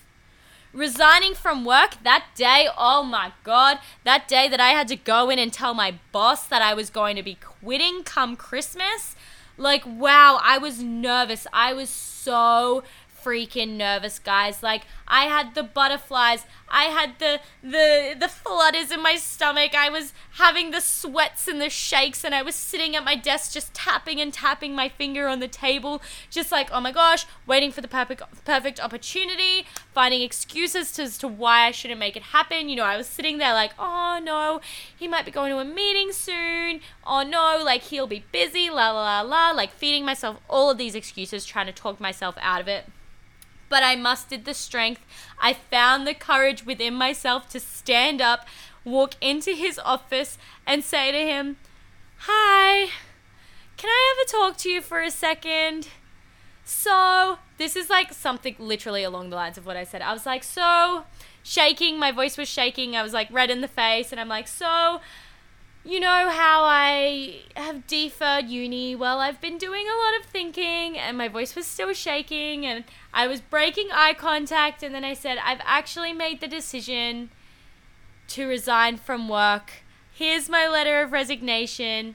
Resigning 0.74 1.34
from 1.34 1.64
work 1.64 2.02
that 2.02 2.26
day, 2.34 2.66
oh 2.76 3.04
my 3.04 3.30
god, 3.44 3.78
that 4.02 4.26
day 4.26 4.48
that 4.48 4.58
I 4.58 4.70
had 4.70 4.88
to 4.88 4.96
go 4.96 5.30
in 5.30 5.38
and 5.38 5.52
tell 5.52 5.72
my 5.72 5.94
boss 6.10 6.48
that 6.48 6.62
I 6.62 6.74
was 6.74 6.90
going 6.90 7.14
to 7.14 7.22
be 7.22 7.36
quitting 7.36 8.02
come 8.02 8.34
Christmas, 8.34 9.14
like 9.56 9.84
wow, 9.86 10.40
I 10.42 10.58
was 10.58 10.82
nervous. 10.82 11.46
I 11.52 11.72
was 11.74 11.88
so 11.88 12.82
freaking 13.24 13.76
nervous, 13.76 14.18
guys. 14.18 14.64
Like 14.64 14.82
I 15.06 15.26
had 15.26 15.54
the 15.54 15.62
butterflies, 15.62 16.44
I 16.74 16.86
had 16.86 17.20
the 17.20 17.40
the 17.62 18.16
the 18.18 18.26
flutters 18.26 18.90
in 18.90 19.00
my 19.00 19.14
stomach. 19.14 19.76
I 19.76 19.88
was 19.88 20.12
having 20.32 20.72
the 20.72 20.80
sweats 20.80 21.46
and 21.46 21.60
the 21.60 21.70
shakes 21.70 22.24
and 22.24 22.34
I 22.34 22.42
was 22.42 22.56
sitting 22.56 22.96
at 22.96 23.04
my 23.04 23.14
desk 23.14 23.52
just 23.52 23.72
tapping 23.72 24.20
and 24.20 24.34
tapping 24.34 24.74
my 24.74 24.88
finger 24.88 25.28
on 25.28 25.38
the 25.38 25.46
table, 25.46 26.02
just 26.30 26.50
like, 26.50 26.70
"Oh 26.72 26.80
my 26.80 26.90
gosh, 26.90 27.26
waiting 27.46 27.70
for 27.70 27.80
the 27.80 27.86
perfect 27.86 28.22
perfect 28.44 28.80
opportunity, 28.80 29.66
finding 29.94 30.20
excuses 30.22 30.98
as 30.98 31.16
to 31.18 31.28
why 31.28 31.66
I 31.66 31.70
shouldn't 31.70 32.00
make 32.00 32.16
it 32.16 32.34
happen." 32.34 32.68
You 32.68 32.74
know, 32.74 32.84
I 32.84 32.96
was 32.96 33.06
sitting 33.06 33.38
there 33.38 33.54
like, 33.54 33.72
"Oh 33.78 34.18
no, 34.20 34.60
he 34.98 35.06
might 35.06 35.24
be 35.24 35.30
going 35.30 35.52
to 35.52 35.58
a 35.58 35.64
meeting 35.64 36.10
soon. 36.10 36.80
Oh 37.06 37.22
no, 37.22 37.62
like 37.62 37.82
he'll 37.82 38.08
be 38.08 38.24
busy, 38.32 38.68
la 38.68 38.90
la 38.90 39.20
la 39.20 39.20
la." 39.20 39.50
Like 39.52 39.70
feeding 39.70 40.04
myself 40.04 40.38
all 40.50 40.70
of 40.70 40.78
these 40.78 40.96
excuses, 40.96 41.46
trying 41.46 41.66
to 41.66 41.72
talk 41.72 42.00
myself 42.00 42.34
out 42.40 42.60
of 42.60 42.66
it 42.66 42.86
but 43.68 43.82
I 43.82 43.96
mustered 43.96 44.44
the 44.44 44.54
strength. 44.54 45.02
I 45.40 45.52
found 45.52 46.06
the 46.06 46.14
courage 46.14 46.64
within 46.64 46.94
myself 46.94 47.48
to 47.50 47.60
stand 47.60 48.20
up, 48.20 48.46
walk 48.84 49.14
into 49.20 49.52
his 49.52 49.78
office, 49.78 50.38
and 50.66 50.84
say 50.84 51.12
to 51.12 51.18
him, 51.18 51.56
Hi, 52.20 52.90
can 53.76 53.90
I 53.90 54.14
ever 54.16 54.30
talk 54.30 54.56
to 54.58 54.70
you 54.70 54.80
for 54.80 55.00
a 55.00 55.10
second? 55.10 55.88
So, 56.64 57.38
this 57.58 57.76
is 57.76 57.90
like 57.90 58.12
something 58.12 58.56
literally 58.58 59.04
along 59.04 59.30
the 59.30 59.36
lines 59.36 59.58
of 59.58 59.66
what 59.66 59.76
I 59.76 59.84
said. 59.84 60.00
I 60.00 60.12
was 60.12 60.24
like, 60.24 60.42
So, 60.42 61.04
shaking, 61.42 61.98
my 61.98 62.10
voice 62.10 62.38
was 62.38 62.48
shaking. 62.48 62.96
I 62.96 63.02
was 63.02 63.12
like 63.12 63.30
red 63.30 63.50
in 63.50 63.60
the 63.60 63.68
face, 63.68 64.12
and 64.12 64.20
I'm 64.20 64.28
like, 64.28 64.48
So, 64.48 65.00
you 65.84 66.00
know 66.00 66.30
how 66.30 66.64
I 66.64 67.42
have 67.56 67.86
deferred 67.86 68.48
uni? 68.48 68.96
Well, 68.96 69.20
I've 69.20 69.40
been 69.40 69.58
doing 69.58 69.84
a 69.86 69.98
lot 69.98 70.20
of 70.20 70.26
thinking, 70.26 70.98
and 70.98 71.18
my 71.18 71.28
voice 71.28 71.54
was 71.54 71.66
still 71.66 71.92
shaking, 71.92 72.64
and 72.64 72.84
I 73.12 73.26
was 73.26 73.40
breaking 73.40 73.88
eye 73.92 74.14
contact, 74.14 74.82
and 74.82 74.94
then 74.94 75.04
I 75.04 75.12
said, 75.12 75.38
I've 75.44 75.60
actually 75.62 76.14
made 76.14 76.40
the 76.40 76.48
decision 76.48 77.30
to 78.28 78.46
resign 78.46 78.96
from 78.96 79.28
work. 79.28 79.84
Here's 80.10 80.48
my 80.48 80.66
letter 80.66 81.02
of 81.02 81.12
resignation. 81.12 82.14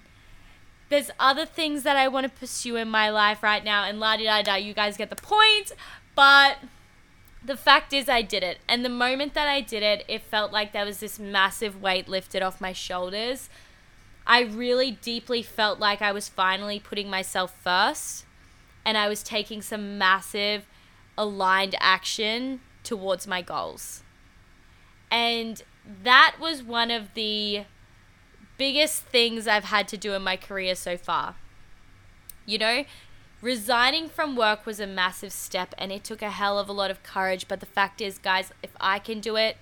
There's 0.89 1.11
other 1.19 1.45
things 1.45 1.83
that 1.83 1.95
I 1.95 2.07
want 2.07 2.23
to 2.23 2.39
pursue 2.39 2.75
in 2.75 2.89
my 2.89 3.11
life 3.11 3.43
right 3.43 3.63
now, 3.63 3.83
and 3.83 3.99
la 3.99 4.17
di 4.17 4.23
da 4.23 4.41
da, 4.41 4.55
you 4.55 4.73
guys 4.73 4.97
get 4.97 5.11
the 5.11 5.15
point. 5.15 5.73
But 6.15 6.57
the 7.43 7.57
fact 7.57 7.93
is, 7.93 8.09
I 8.09 8.21
did 8.21 8.43
it. 8.43 8.59
And 8.67 8.83
the 8.83 8.89
moment 8.89 9.33
that 9.33 9.47
I 9.47 9.61
did 9.61 9.83
it, 9.83 10.03
it 10.07 10.21
felt 10.21 10.51
like 10.51 10.73
there 10.73 10.85
was 10.85 10.99
this 10.99 11.19
massive 11.19 11.81
weight 11.81 12.07
lifted 12.07 12.41
off 12.41 12.59
my 12.59 12.73
shoulders. 12.73 13.49
I 14.27 14.41
really 14.41 14.91
deeply 14.91 15.41
felt 15.41 15.79
like 15.79 16.01
I 16.01 16.11
was 16.11 16.29
finally 16.29 16.79
putting 16.79 17.09
myself 17.09 17.55
first 17.63 18.25
and 18.85 18.97
I 18.97 19.07
was 19.07 19.23
taking 19.23 19.61
some 19.61 19.97
massive 19.97 20.65
aligned 21.17 21.75
action 21.79 22.61
towards 22.83 23.25
my 23.25 23.41
goals. 23.41 24.03
And 25.09 25.63
that 26.03 26.35
was 26.39 26.61
one 26.61 26.91
of 26.91 27.13
the 27.13 27.65
biggest 28.57 29.03
things 29.03 29.47
I've 29.47 29.65
had 29.65 29.87
to 29.89 29.97
do 29.97 30.13
in 30.13 30.21
my 30.21 30.37
career 30.37 30.75
so 30.75 30.97
far. 30.97 31.35
You 32.45 32.57
know, 32.57 32.85
Resigning 33.41 34.09
from 34.09 34.35
work 34.35 34.65
was 34.65 34.81
a 34.81 34.87
massive 34.87 35.31
step 35.31 35.73
and 35.77 35.93
it 35.93 36.03
took 36.03 36.21
a 36.21 36.29
hell 36.29 36.59
of 36.59 36.67
a 36.67 36.73
lot 36.73 36.91
of 36.91 37.03
courage. 37.03 37.47
But 37.47 37.61
the 37.61 37.65
fact 37.65 38.01
is, 38.01 38.17
guys, 38.17 38.51
if 38.61 38.71
I 38.81 38.99
can 38.99 39.21
do 39.21 39.37
it, 39.37 39.55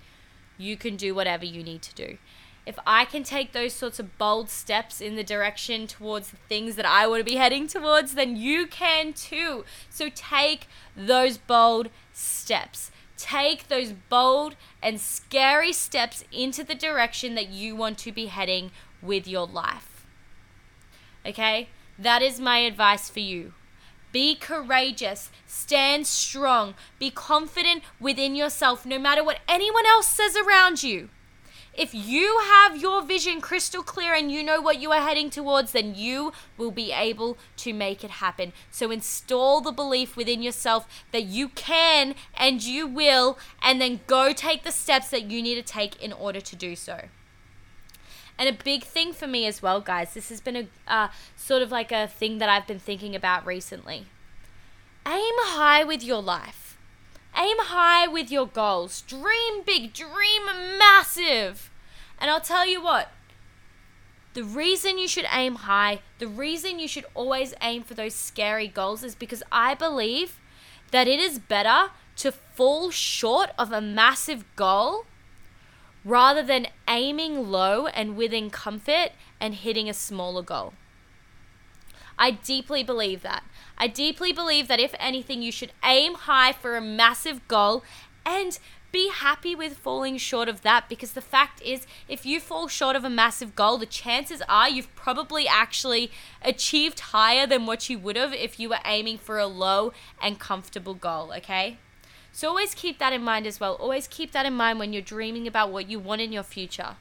you 0.58 0.76
can 0.76 0.96
do 0.96 1.14
whatever 1.14 1.46
you 1.46 1.62
need 1.62 1.84
to 1.84 1.94
do. 1.94 2.18
If 2.66 2.80
I 2.86 3.06
can 3.06 3.24
take 3.24 3.54
those 3.54 3.74
sorts 3.74 4.00
of 4.00 4.18
bold 4.18 4.50
steps 4.50 5.00
in 5.00 5.16
the 5.16 5.24
direction 5.24 5.88
towards 5.88 6.32
the 6.32 6.38
things 6.50 6.76
that 6.76 6.86
I 6.86 7.08
want 7.08 7.22
to 7.22 7.32
be 7.32 7.38
heading 7.38 7.68
towards, 7.68 8.16
then 8.16 8.36
you 8.36 8.66
can 8.66 9.14
too. 9.14 9.64
So 9.90 10.10
take 10.14 10.68
those 10.96 11.38
bold 11.38 11.90
steps. 12.12 12.92
Take 13.16 13.68
those 13.68 13.94
bold 13.94 14.56
and 14.82 15.00
scary 15.00 15.72
steps 15.72 16.26
into 16.32 16.64
the 16.64 16.76
direction 16.76 17.36
that 17.36 17.50
you 17.50 17.76
want 17.76 18.00
to 18.00 18.12
be 18.12 18.26
heading 18.26 18.72
with 19.02 19.28
your 19.28 19.48
life. 19.48 20.06
Okay? 21.26 21.70
That 21.98 22.22
is 22.22 22.40
my 22.40 22.58
advice 22.60 23.10
for 23.10 23.22
you. 23.22 23.54
Be 24.12 24.36
courageous. 24.36 25.30
Stand 25.46 26.08
strong. 26.08 26.76
Be 26.98 27.12
confident 27.12 27.84
within 28.00 28.36
yourself, 28.36 28.86
no 28.86 28.98
matter 28.98 29.24
what 29.24 29.40
anyone 29.48 29.86
else 29.86 30.08
says 30.08 30.36
around 30.36 30.84
you. 30.84 31.10
If 31.74 31.94
you 31.94 32.40
have 32.40 32.76
your 32.76 33.04
vision 33.04 33.40
crystal 33.40 33.84
clear 33.84 34.16
and 34.16 34.32
you 34.32 34.42
know 34.42 34.60
what 34.60 34.82
you 34.82 34.92
are 34.92 35.02
heading 35.02 35.30
towards, 35.30 35.74
then 35.74 35.94
you 35.94 36.34
will 36.58 36.72
be 36.72 36.92
able 36.92 37.38
to 37.58 37.72
make 37.72 38.04
it 38.04 38.10
happen. 38.10 38.52
So 38.72 38.90
install 38.90 39.62
the 39.62 39.72
belief 39.72 40.18
within 40.18 40.42
yourself 40.42 40.88
that 41.12 41.26
you 41.26 41.50
can 41.50 42.16
and 42.36 42.64
you 42.64 42.88
will, 42.88 43.38
and 43.62 43.80
then 43.80 44.00
go 44.08 44.34
take 44.34 44.64
the 44.64 44.72
steps 44.72 45.12
that 45.12 45.30
you 45.30 45.44
need 45.44 45.56
to 45.56 45.62
take 45.62 46.02
in 46.02 46.12
order 46.12 46.42
to 46.42 46.56
do 46.56 46.76
so. 46.76 47.02
And 48.40 48.48
a 48.48 48.64
big 48.64 48.84
thing 48.84 49.14
for 49.14 49.28
me 49.28 49.46
as 49.48 49.62
well, 49.62 49.82
guys, 49.82 50.14
this 50.14 50.30
has 50.30 50.42
been 50.42 50.56
a 50.56 50.68
uh, 50.88 51.08
sort 51.36 51.62
of 51.62 51.72
like 51.72 51.92
a 51.92 52.08
thing 52.08 52.38
that 52.38 52.50
I've 52.50 52.68
been 52.68 52.80
thinking 52.80 53.16
about 53.16 53.46
recently. 53.46 54.06
Aim 55.08 55.34
high 55.38 55.84
with 55.84 56.04
your 56.04 56.22
life. 56.22 56.78
Aim 57.36 57.58
high 57.60 58.08
with 58.08 58.32
your 58.32 58.48
goals. 58.48 59.02
Dream 59.02 59.64
big, 59.66 59.94
dream 59.94 60.46
massive. 60.78 61.72
And 62.20 62.30
I'll 62.30 62.42
tell 62.42 62.66
you 62.66 62.82
what, 62.82 63.12
the 64.34 64.44
reason 64.44 65.00
you 65.00 65.08
should 65.08 65.26
aim 65.32 65.56
high, 65.56 66.02
the 66.20 66.28
reason 66.28 66.78
you 66.78 66.88
should 66.88 67.06
always 67.16 67.56
aim 67.62 67.82
for 67.82 67.96
those 67.96 68.14
scary 68.14 68.68
goals 68.68 69.04
is 69.04 69.16
because 69.16 69.42
I 69.52 69.74
believe 69.74 70.40
that 70.92 71.08
it 71.08 71.20
is 71.20 71.40
better 71.40 71.92
to 72.18 72.32
fall 72.32 72.92
short 72.92 73.50
of 73.58 73.72
a 73.72 73.82
massive 73.82 74.44
goal 74.56 75.06
rather 76.08 76.42
than 76.42 76.68
aiming 76.88 77.52
low 77.52 77.88
and 77.88 78.16
within 78.16 78.50
comfort 78.50 79.10
and 79.42 79.56
hitting 79.56 79.90
a 79.90 79.94
smaller 79.94 80.42
goal. 80.42 80.74
I 82.18 82.32
deeply 82.32 82.82
believe 82.82 83.22
that. 83.24 83.44
I 83.78 83.88
deeply 83.88 84.32
believe 84.32 84.68
that 84.70 84.80
if 84.80 84.96
anything, 84.98 85.42
you 85.42 85.52
should 85.52 85.74
aim 85.84 86.14
high 86.16 86.54
for 86.54 86.76
a 86.78 86.82
massive 86.82 87.46
goal 87.48 87.84
and 88.26 88.58
be 88.92 89.10
happy 89.10 89.54
with 89.54 89.78
falling 89.78 90.18
short 90.18 90.48
of 90.48 90.62
that 90.62 90.88
because 90.88 91.12
the 91.12 91.22
fact 91.22 91.62
is, 91.62 91.86
if 92.08 92.26
you 92.26 92.40
fall 92.40 92.70
short 92.70 92.96
of 92.96 93.04
a 93.04 93.10
massive 93.10 93.54
goal, 93.54 93.78
the 93.78 93.86
chances 93.86 94.42
are 94.48 94.70
you've 94.70 94.96
probably 94.96 95.46
actually 95.46 96.10
achieved 96.42 97.00
higher 97.02 97.46
than 97.46 97.66
what 97.66 97.90
you 97.90 98.00
would 98.00 98.16
have 98.16 98.34
if 98.34 98.60
you 98.60 98.70
were 98.70 98.80
aiming 98.86 99.18
for 99.18 99.38
a 99.38 99.46
low 99.46 99.92
and 100.22 100.40
comfortable 100.40 100.94
goal, 100.94 101.34
okay? 101.36 101.78
So 102.38 102.50
always 102.50 102.76
keep 102.76 103.00
that 103.00 103.14
in 103.14 103.24
mind 103.24 103.48
as 103.48 103.60
well. 103.60 103.74
Always 103.74 104.08
keep 104.08 104.32
that 104.34 104.46
in 104.46 104.54
mind 104.54 104.78
when 104.78 104.94
you're 104.94 105.02
dreaming 105.02 105.48
about 105.48 105.72
what 105.72 105.90
you 105.90 105.98
want 105.98 106.22
in 106.22 106.32
your 106.32 106.44
future. 106.44 106.98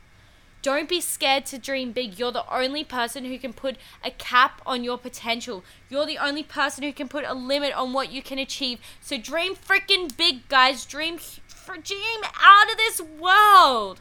Don't 0.63 0.89
be 0.89 0.99
scared 0.99 1.45
to 1.47 1.59
dream 1.59 1.93
big. 1.93 2.19
You're 2.19 2.33
the 2.33 2.51
only 2.51 2.85
person 2.85 3.27
who 3.27 3.39
can 3.39 3.53
put 3.53 3.77
a 4.03 4.11
cap 4.11 4.63
on 4.65 4.83
your 4.83 4.97
potential. 4.97 5.63
You're 5.91 6.07
the 6.07 6.17
only 6.17 6.43
person 6.43 6.85
who 6.85 6.93
can 6.95 7.07
put 7.07 7.27
a 7.27 7.35
limit 7.35 7.75
on 7.75 7.93
what 7.93 8.11
you 8.11 8.23
can 8.23 8.39
achieve. 8.39 8.79
So 9.03 9.19
dream 9.19 9.57
freaking 9.57 10.17
big, 10.17 10.49
guys. 10.49 10.87
Dream 10.87 11.19
dream 11.67 12.21
out 12.43 12.71
of 12.73 12.79
this 12.79 13.03
world. 13.03 14.01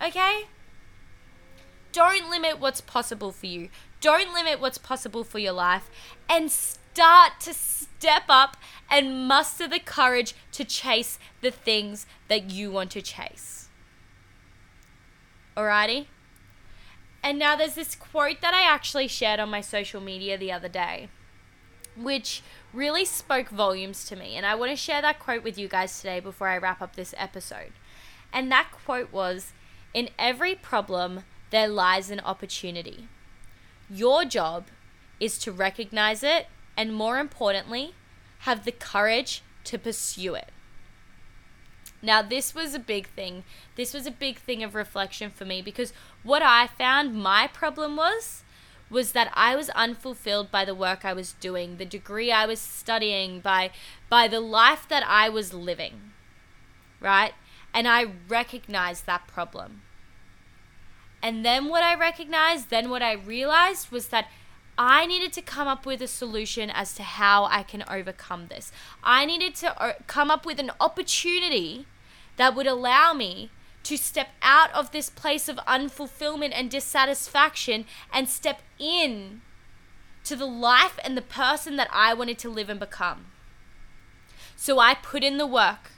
Okay? 0.00 0.44
Don't 1.90 2.30
limit 2.30 2.60
what's 2.60 2.80
possible 2.80 3.32
for 3.32 3.46
you. 3.46 3.70
Don't 4.00 4.32
limit 4.32 4.60
what's 4.60 4.78
possible 4.78 5.24
for 5.24 5.40
your 5.40 5.52
life 5.52 5.90
and 6.30 6.48
start 6.94 7.40
to 7.40 7.52
step 7.52 8.22
up 8.28 8.56
and 8.88 9.26
muster 9.26 9.66
the 9.66 9.80
courage 9.80 10.32
to 10.52 10.64
chase 10.64 11.18
the 11.40 11.50
things 11.50 12.06
that 12.28 12.50
you 12.50 12.70
want 12.70 12.92
to 12.92 13.02
chase. 13.02 13.68
Alrighty? 15.56 16.06
And 17.20 17.36
now 17.36 17.56
there's 17.56 17.74
this 17.74 17.96
quote 17.96 18.40
that 18.42 18.54
I 18.54 18.62
actually 18.62 19.08
shared 19.08 19.40
on 19.40 19.50
my 19.50 19.60
social 19.60 20.00
media 20.00 20.38
the 20.38 20.52
other 20.52 20.68
day, 20.68 21.08
which 21.96 22.42
really 22.72 23.04
spoke 23.04 23.48
volumes 23.48 24.04
to 24.04 24.14
me. 24.14 24.36
And 24.36 24.46
I 24.46 24.54
want 24.54 24.70
to 24.70 24.76
share 24.76 25.02
that 25.02 25.18
quote 25.18 25.42
with 25.42 25.58
you 25.58 25.66
guys 25.66 25.98
today 25.98 26.20
before 26.20 26.46
I 26.46 26.58
wrap 26.58 26.80
up 26.80 26.94
this 26.94 27.14
episode. 27.16 27.72
And 28.32 28.52
that 28.52 28.68
quote 28.70 29.12
was 29.12 29.52
In 29.92 30.10
every 30.16 30.54
problem, 30.54 31.24
there 31.50 31.66
lies 31.66 32.12
an 32.12 32.20
opportunity. 32.20 33.08
Your 33.90 34.24
job 34.24 34.66
is 35.18 35.38
to 35.38 35.50
recognize 35.50 36.22
it 36.22 36.46
and, 36.76 36.94
more 36.94 37.18
importantly, 37.18 37.94
have 38.40 38.64
the 38.64 38.72
courage 38.72 39.42
to 39.64 39.78
pursue 39.78 40.34
it. 40.34 40.50
Now, 42.02 42.20
this 42.20 42.54
was 42.54 42.74
a 42.74 42.78
big 42.78 43.08
thing. 43.08 43.44
This 43.76 43.94
was 43.94 44.06
a 44.06 44.10
big 44.10 44.38
thing 44.38 44.62
of 44.62 44.74
reflection 44.74 45.30
for 45.30 45.46
me 45.46 45.62
because 45.62 45.94
what 46.22 46.42
I 46.42 46.66
found 46.66 47.14
my 47.14 47.46
problem 47.46 47.96
was 47.96 48.42
was 48.90 49.12
that 49.12 49.32
I 49.34 49.56
was 49.56 49.70
unfulfilled 49.70 50.50
by 50.50 50.66
the 50.66 50.74
work 50.74 51.04
I 51.04 51.14
was 51.14 51.32
doing, 51.32 51.78
the 51.78 51.86
degree 51.86 52.30
I 52.30 52.44
was 52.44 52.60
studying, 52.60 53.40
by 53.40 53.70
by 54.10 54.28
the 54.28 54.40
life 54.40 54.86
that 54.88 55.02
I 55.06 55.30
was 55.30 55.54
living. 55.54 56.12
Right? 57.00 57.32
And 57.72 57.88
I 57.88 58.06
recognized 58.28 59.06
that 59.06 59.26
problem. 59.26 59.82
And 61.22 61.42
then 61.42 61.68
what 61.68 61.82
I 61.82 61.94
recognized, 61.94 62.68
then 62.68 62.90
what 62.90 63.02
I 63.02 63.14
realized 63.14 63.90
was 63.90 64.08
that 64.08 64.28
I 64.76 65.06
needed 65.06 65.32
to 65.34 65.42
come 65.42 65.68
up 65.68 65.86
with 65.86 66.02
a 66.02 66.08
solution 66.08 66.70
as 66.70 66.94
to 66.94 67.02
how 67.02 67.44
I 67.44 67.62
can 67.62 67.84
overcome 67.88 68.48
this. 68.48 68.72
I 69.02 69.24
needed 69.24 69.54
to 69.56 69.80
uh, 69.80 69.92
come 70.06 70.30
up 70.30 70.44
with 70.44 70.58
an 70.58 70.72
opportunity 70.80 71.86
that 72.36 72.54
would 72.56 72.66
allow 72.66 73.12
me 73.12 73.50
to 73.84 73.96
step 73.96 74.28
out 74.42 74.72
of 74.72 74.90
this 74.90 75.10
place 75.10 75.48
of 75.48 75.56
unfulfillment 75.58 76.52
and 76.54 76.70
dissatisfaction 76.70 77.84
and 78.12 78.28
step 78.28 78.62
in 78.78 79.42
to 80.24 80.34
the 80.34 80.46
life 80.46 80.98
and 81.04 81.16
the 81.16 81.22
person 81.22 81.76
that 81.76 81.88
I 81.92 82.14
wanted 82.14 82.38
to 82.38 82.50
live 82.50 82.70
and 82.70 82.80
become. 82.80 83.26
So 84.56 84.78
I 84.78 84.94
put 84.94 85.22
in 85.22 85.36
the 85.36 85.46
work. 85.46 85.92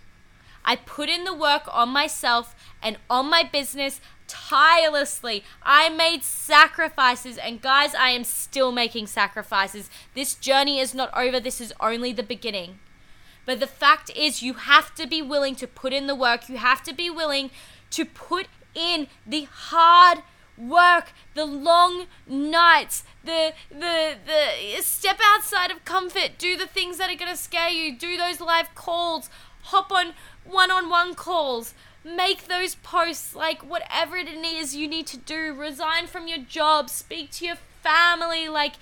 I 0.65 0.75
put 0.75 1.09
in 1.09 1.23
the 1.23 1.35
work 1.35 1.63
on 1.73 1.91
myself 1.91 2.57
and 2.83 2.99
on 3.09 3.31
my 3.31 3.45
business 3.45 4.01
tirelessly. 4.27 5.45
I 5.63 5.89
made 5.89 6.23
sacrifices, 6.23 7.39
and 7.39 7.61
guys, 7.61 7.95
I 7.95 8.11
am 8.11 8.25
still 8.25 8.73
making 8.73 9.07
sacrifices. 9.07 9.91
This 10.15 10.35
journey 10.35 10.79
is 10.79 10.95
not 10.95 11.17
over, 11.17 11.41
this 11.41 11.61
is 11.61 11.73
only 11.81 12.13
the 12.13 12.23
beginning. 12.23 12.79
But 13.45 13.61
the 13.61 13.67
fact 13.67 14.11
is, 14.17 14.43
you 14.43 14.55
have 14.55 14.95
to 14.97 15.07
be 15.07 15.23
willing 15.23 15.55
to 15.57 15.67
put 15.67 15.93
in 15.93 16.07
the 16.07 16.15
work, 16.15 16.49
you 16.49 16.57
have 16.57 16.83
to 16.83 16.93
be 16.93 17.09
willing 17.09 17.51
to 17.91 18.05
put 18.05 18.47
in 18.75 19.07
the 19.27 19.47
hard 19.51 20.23
work, 20.59 21.13
the 21.35 21.45
long 21.45 22.07
nights, 22.27 23.05
the 23.25 23.53
the 23.71 24.17
the 24.27 24.83
step 24.83 25.19
outside 25.23 25.71
of 25.71 25.85
comfort, 25.85 26.33
do 26.39 26.57
the 26.57 26.67
things 26.67 26.99
that 26.99 27.11
are 27.11 27.17
going 27.17 27.31
to 27.31 27.37
scare 27.37 27.69
you, 27.69 27.97
do 27.97 28.17
those 28.17 28.41
live 28.41 28.75
calls, 28.75 29.29
hop 29.65 29.93
on 29.93 30.15
one-on-one 30.45 31.15
calls, 31.15 31.75
make 32.07 32.47
those 32.47 32.77
posts 32.77 33.35
like 33.35 33.69
whatever 33.69 34.17
it 34.17 34.29
is 34.29 34.77
you 34.77 34.87
need 34.87 35.07
to 35.09 35.17
do. 35.17 35.53
Resign 35.53 36.07
from 36.07 36.29
your 36.29 36.39
job. 36.39 36.89
Speak 36.89 37.31
to 37.33 37.47
your 37.47 37.57
family. 37.83 38.49
Like 38.49 38.75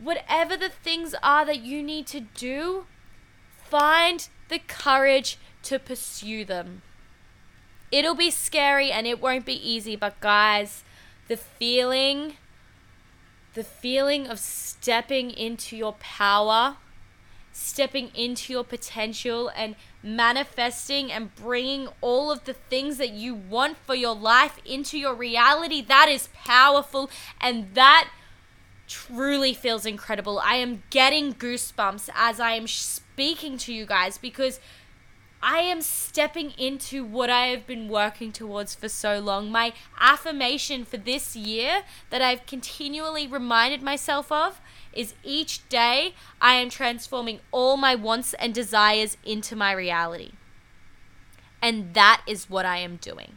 whatever 0.00 0.56
the 0.56 0.70
things 0.70 1.14
are 1.22 1.44
that 1.44 1.60
you 1.60 1.82
need 1.82 2.06
to 2.08 2.20
do 2.20 2.86
find 3.64 4.28
the 4.48 4.58
courage 4.58 5.38
to 5.62 5.78
pursue 5.78 6.44
them. 6.44 6.82
It'll 7.92 8.14
be 8.14 8.30
scary 8.30 8.90
and 8.90 9.06
it 9.06 9.20
won't 9.20 9.44
be 9.44 9.54
easy 9.54 9.94
but 9.94 10.20
guys 10.20 10.82
the 11.28 11.36
feeling 11.36 12.34
the 13.54 13.64
feeling 13.64 14.26
of 14.26 14.38
stepping 14.38 15.30
into 15.30 15.76
your 15.76 15.92
power 15.94 16.76
stepping 17.52 18.10
into 18.14 18.52
your 18.52 18.64
potential 18.64 19.50
and 19.56 19.76
manifesting 20.04 21.10
and 21.10 21.34
bringing 21.34 21.88
all 22.00 22.30
of 22.30 22.44
the 22.44 22.52
things 22.52 22.98
that 22.98 23.10
you 23.10 23.34
want 23.34 23.76
for 23.78 23.94
your 23.94 24.14
life 24.14 24.58
into 24.64 24.98
your 24.98 25.14
reality. 25.14 25.80
That 25.80 26.08
is 26.08 26.28
powerful 26.34 27.10
and 27.40 27.74
that 27.74 28.10
truly 28.86 29.54
feels 29.54 29.86
incredible. 29.86 30.38
I 30.38 30.56
am 30.56 30.82
getting 30.90 31.32
goosebumps 31.32 32.10
as 32.14 32.38
I 32.38 32.52
am 32.52 32.66
speaking 32.66 33.56
to 33.58 33.72
you 33.72 33.86
guys 33.86 34.18
because 34.18 34.60
I 35.46 35.58
am 35.58 35.82
stepping 35.82 36.52
into 36.52 37.04
what 37.04 37.28
I 37.28 37.48
have 37.48 37.66
been 37.66 37.86
working 37.86 38.32
towards 38.32 38.74
for 38.74 38.88
so 38.88 39.18
long. 39.18 39.52
My 39.52 39.74
affirmation 40.00 40.86
for 40.86 40.96
this 40.96 41.36
year 41.36 41.82
that 42.08 42.22
I've 42.22 42.46
continually 42.46 43.26
reminded 43.26 43.82
myself 43.82 44.32
of 44.32 44.58
is 44.94 45.12
each 45.22 45.68
day 45.68 46.14
I 46.40 46.54
am 46.54 46.70
transforming 46.70 47.40
all 47.52 47.76
my 47.76 47.94
wants 47.94 48.32
and 48.32 48.54
desires 48.54 49.18
into 49.22 49.54
my 49.54 49.72
reality. 49.72 50.30
And 51.60 51.92
that 51.92 52.22
is 52.26 52.48
what 52.48 52.64
I 52.64 52.78
am 52.78 52.96
doing. 52.96 53.36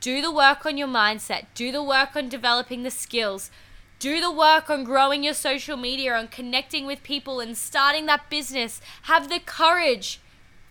Do 0.00 0.20
the 0.20 0.32
work 0.32 0.66
on 0.66 0.76
your 0.76 0.88
mindset, 0.88 1.46
do 1.54 1.70
the 1.70 1.84
work 1.84 2.16
on 2.16 2.28
developing 2.28 2.82
the 2.82 2.90
skills, 2.90 3.52
do 4.00 4.20
the 4.20 4.32
work 4.32 4.68
on 4.68 4.82
growing 4.82 5.22
your 5.22 5.34
social 5.34 5.76
media, 5.76 6.16
on 6.16 6.26
connecting 6.26 6.84
with 6.84 7.04
people 7.04 7.38
and 7.38 7.56
starting 7.56 8.06
that 8.06 8.28
business. 8.28 8.80
Have 9.02 9.28
the 9.28 9.38
courage 9.38 10.20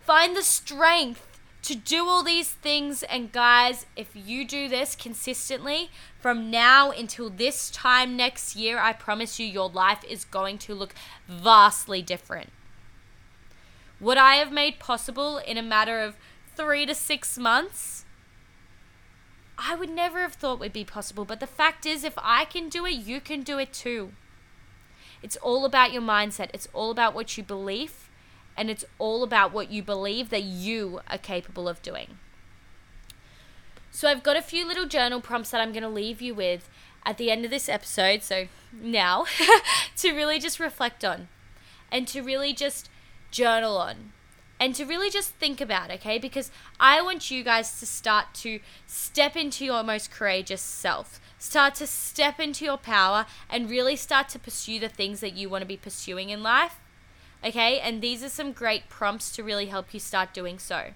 Find 0.04 0.36
the 0.36 0.44
strength 0.44 1.40
to 1.64 1.76
do 1.76 2.06
all 2.06 2.24
these 2.24 2.52
things. 2.52 3.04
And 3.04 3.32
guys, 3.32 3.86
if 3.96 4.10
you 4.14 4.46
do 4.46 4.68
this 4.68 4.96
consistently 4.96 5.90
from 6.20 6.52
now 6.52 6.92
until 6.92 7.30
this 7.30 7.72
time 7.72 8.18
next 8.18 8.56
year, 8.56 8.80
I 8.80 8.92
promise 8.94 9.40
you, 9.40 9.46
your 9.46 9.70
life 9.70 10.04
is 10.08 10.26
going 10.26 10.58
to 10.60 10.76
look 10.76 10.94
vastly 11.28 12.02
different. 12.02 12.50
What 14.00 14.18
I 14.18 14.36
have 14.36 14.52
made 14.52 14.80
possible 14.80 15.38
in 15.38 15.58
a 15.58 15.64
matter 15.64 16.02
of 16.02 16.18
three 16.56 16.86
to 16.86 16.94
six 16.94 17.38
months, 17.38 18.04
I 19.58 19.76
would 19.76 19.90
never 19.90 20.20
have 20.20 20.34
thought 20.34 20.60
would 20.60 20.74
be 20.74 20.84
possible. 20.84 21.24
But 21.24 21.40
the 21.40 21.48
fact 21.48 21.86
is, 21.86 22.04
if 22.04 22.16
I 22.18 22.44
can 22.44 22.68
do 22.68 22.86
it, 22.86 22.96
you 22.96 23.22
can 23.22 23.42
do 23.42 23.58
it 23.58 23.72
too. 23.72 24.12
It's 25.22 25.38
all 25.38 25.64
about 25.64 25.94
your 25.94 26.02
mindset, 26.02 26.50
it's 26.54 26.68
all 26.74 26.92
about 26.92 27.16
what 27.16 27.38
you 27.38 27.44
believe 27.44 28.10
and 28.56 28.70
it's 28.70 28.86
all 29.00 29.24
about 29.24 29.54
what 29.54 29.72
you 29.72 29.84
believe 29.84 30.30
that 30.30 30.44
you 30.44 31.02
are 31.10 31.18
capable 31.18 31.68
of 31.68 31.82
doing. 31.82 32.18
So, 33.92 34.10
I've 34.10 34.24
got 34.24 34.38
a 34.38 34.42
few 34.42 34.68
little 34.68 34.88
journal 34.88 35.22
prompts 35.22 35.52
that 35.52 35.62
I'm 35.62 35.72
going 35.72 35.84
to 35.84 35.90
leave 35.90 36.22
you 36.22 36.34
with 36.34 36.70
at 37.06 37.18
the 37.18 37.30
end 37.30 37.46
of 37.46 37.52
this 37.52 37.70
episode. 37.70 38.24
So, 38.24 38.48
now 38.72 39.26
to 39.98 40.14
really 40.14 40.40
just 40.40 40.60
reflect 40.60 41.06
on 41.06 41.28
and 41.92 42.08
to 42.08 42.22
really 42.22 42.54
just 42.54 42.90
journal 43.30 43.78
on 43.78 44.14
and 44.60 44.74
to 44.76 44.86
really 44.86 45.10
just 45.10 45.32
think 45.36 45.60
about, 45.60 45.92
okay? 45.92 46.18
Because 46.18 46.50
I 46.80 47.02
want 47.02 47.30
you 47.30 47.44
guys 47.44 47.80
to 47.80 47.86
start 47.86 48.34
to 48.36 48.60
step 48.88 49.36
into 49.36 49.66
your 49.66 49.84
most 49.84 50.10
courageous 50.10 50.62
self. 50.62 51.20
Start 51.38 51.76
to 51.76 51.88
step 51.88 52.40
into 52.40 52.64
your 52.64 52.78
power 52.78 53.26
and 53.50 53.70
really 53.70 53.96
start 53.96 54.30
to 54.30 54.40
pursue 54.40 54.80
the 54.80 54.88
things 54.88 55.20
that 55.20 55.36
you 55.36 55.50
want 55.50 55.62
to 55.62 55.68
be 55.68 55.78
pursuing 55.78 56.30
in 56.30 56.42
life 56.42 56.80
Okay, 57.46 57.80
and 57.80 58.02
these 58.02 58.24
are 58.24 58.30
some 58.30 58.54
great 58.54 58.88
prompts 58.88 59.32
to 59.36 59.44
really 59.44 59.66
help 59.66 59.94
you 59.94 60.00
start 60.00 60.34
doing 60.34 60.58
so. 60.58 60.92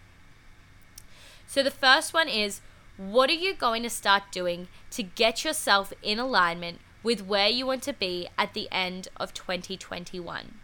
So, 1.46 1.62
the 1.62 1.72
first 1.72 2.14
one 2.14 2.30
is 2.30 2.62
what 2.96 3.30
are 3.30 3.34
you 3.34 3.54
going 3.54 3.84
to 3.84 3.90
start 3.90 4.24
doing 4.32 4.68
to 4.92 5.04
get 5.04 5.44
yourself 5.44 5.94
in 6.02 6.20
alignment 6.20 6.80
with 7.04 7.26
where 7.26 7.48
you 7.48 7.66
want 7.66 7.84
to 7.84 7.94
be 7.94 8.28
at 8.38 8.54
the 8.54 8.68
end 8.72 9.08
of 9.18 9.34
2021? 9.34 10.56